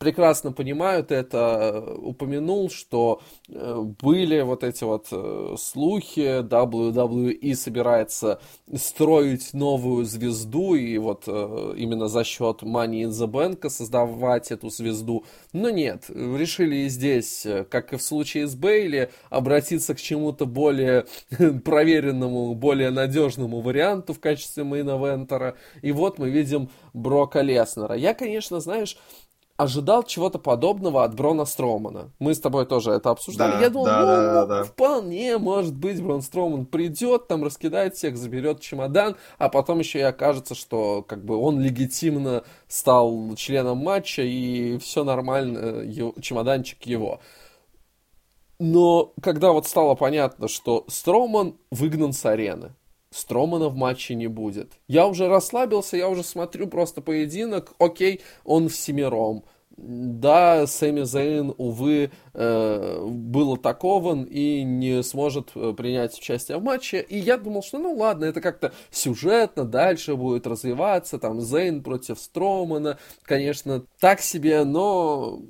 [0.00, 3.20] прекрасно понимают это, упомянул, что
[3.50, 8.40] э, были вот эти вот э, слухи, WWE собирается
[8.74, 14.70] строить новую звезду, и вот э, именно за счет Money in the Bank создавать эту
[14.70, 15.26] звезду.
[15.52, 21.04] Но нет, решили и здесь, как и в случае с Бейли, обратиться к чему-то более
[21.64, 25.56] проверенному, более надежному варианту в качестве main eventer а.
[25.82, 27.94] И вот мы видим Брока Леснера.
[27.94, 28.96] Я, конечно, знаешь,
[29.60, 32.10] ожидал чего-то подобного от Брона Строумана.
[32.18, 33.52] Мы с тобой тоже это обсуждали.
[33.52, 37.94] Да, Я думал, да, ну, да, да, вполне может быть, Брон Строуман придет, там раскидает
[37.94, 43.78] всех, заберет чемодан, а потом еще и окажется, что как бы он легитимно стал членом
[43.78, 47.20] матча и все нормально, его, чемоданчик его.
[48.58, 52.72] Но когда вот стало понятно, что Строуман выгнан с арены,
[53.12, 54.72] Стромана в матче не будет.
[54.86, 57.74] Я уже расслабился, я уже смотрю просто поединок.
[57.78, 59.44] Окей, он в семером.
[59.76, 67.00] Да, Сэмми Зейн, увы, э, был атакован и не сможет э, принять участие в матче.
[67.00, 71.18] И я думал, что ну ладно, это как-то сюжетно дальше будет развиваться.
[71.18, 75.40] Там Зейн против Стромана, конечно, так себе, но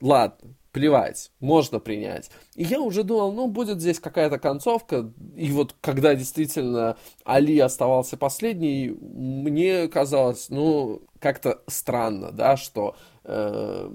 [0.00, 2.30] ладно плевать, можно принять.
[2.56, 8.16] И я уже думал, ну, будет здесь какая-то концовка, и вот когда действительно Али оставался
[8.16, 13.88] последний, мне казалось, ну, как-то странно, да, что э,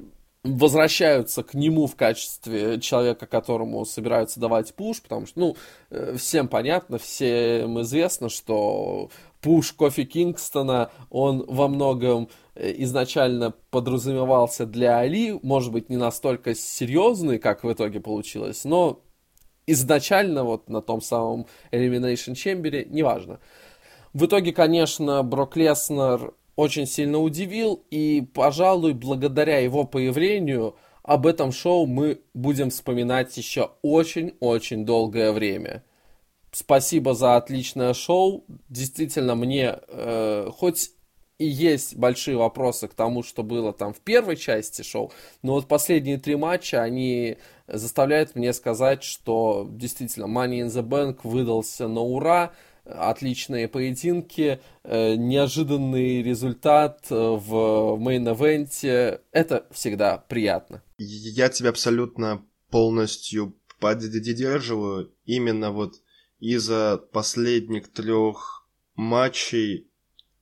[0.44, 5.58] возвращаются к нему в качестве человека, которому собираются давать пуш, потому что, ну,
[5.90, 9.10] э, всем понятно, всем известно, что
[9.42, 12.30] пуш Кофи Кингстона, он во многом
[12.60, 19.02] Э, изначально подразумевался для Али, может быть, не настолько серьезный, как в итоге получилось, но
[19.66, 23.40] изначально вот на том самом Elimination Chamber, неважно.
[24.14, 31.54] В итоге, конечно, Брок Леснер очень сильно удивил, и, пожалуй, благодаря его появлению об этом
[31.54, 35.84] шоу мы будем вспоминать еще очень-очень долгое время.
[36.52, 38.46] Спасибо за отличное шоу.
[38.70, 40.92] Действительно, мне э, хоть
[41.40, 45.68] и есть большие вопросы к тому, что было там в первой части шоу, но вот
[45.68, 47.38] последние три матча, они
[47.68, 52.52] заставляют мне сказать, что действительно Money in the Bank выдался на ура,
[52.84, 60.82] отличные поединки, э, неожиданный результат э, в мейн-эвенте, это всегда приятно.
[60.98, 66.02] Я тебя абсолютно полностью поддерживаю, именно вот
[66.40, 69.88] из-за последних трех матчей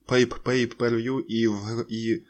[0.07, 2.25] pay-per-view и, в, и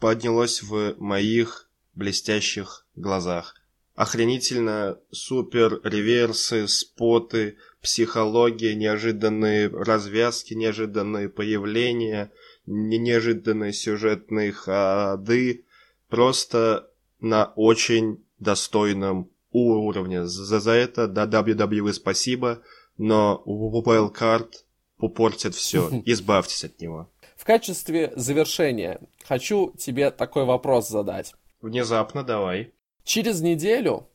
[0.00, 3.56] поднялось в моих блестящих глазах.
[3.94, 12.32] Охренительно супер реверсы, споты, психология, неожиданные развязки, неожиданные появления,
[12.66, 15.66] неожиданные сюжетные ходы.
[16.08, 20.26] Просто на очень достойном уровне.
[20.26, 22.62] За, за это да, WWE спасибо,
[22.98, 24.50] но Wildcard
[24.96, 25.88] попортит все.
[26.06, 27.10] Избавьтесь от него.
[27.36, 31.34] В качестве завершения хочу тебе такой вопрос задать.
[31.60, 32.72] Внезапно, давай.
[33.04, 34.08] Через неделю,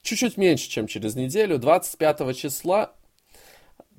[0.00, 2.94] чуть-чуть меньше, чем через неделю, 25 числа,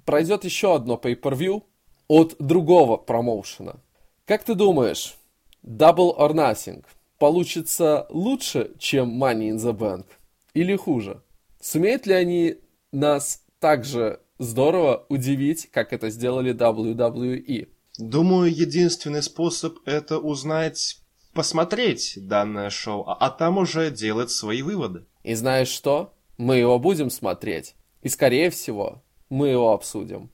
[0.06, 1.64] пройдет еще одно pay-per-view
[2.08, 3.80] от другого промоушена.
[4.26, 5.16] Как ты думаешь,
[5.64, 6.84] Double or Nothing
[7.20, 10.06] получится лучше, чем Money in the Bank?
[10.54, 11.22] Или хуже?
[11.62, 12.56] Сумеют ли они
[12.92, 17.70] нас так же здорово удивить, как это сделали WWE?
[17.98, 20.98] Думаю, единственный способ это узнать,
[21.34, 25.06] посмотреть данное шоу, а, а там уже делать свои выводы.
[25.24, 26.14] И знаешь что?
[26.38, 27.76] Мы его будем смотреть.
[28.02, 30.30] И скорее всего, мы его обсудим.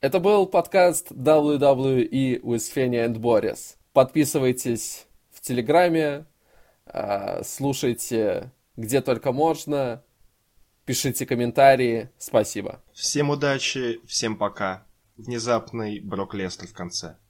[0.00, 3.76] Это был подкаст WWE with Fenya and Boris.
[3.92, 6.24] Подписывайтесь в Телеграме,
[6.86, 10.04] а, слушайте где только можно,
[10.88, 12.08] пишите комментарии.
[12.16, 12.82] Спасибо.
[12.94, 14.86] Всем удачи, всем пока
[15.18, 17.18] внезапный Брок Лестер в конце.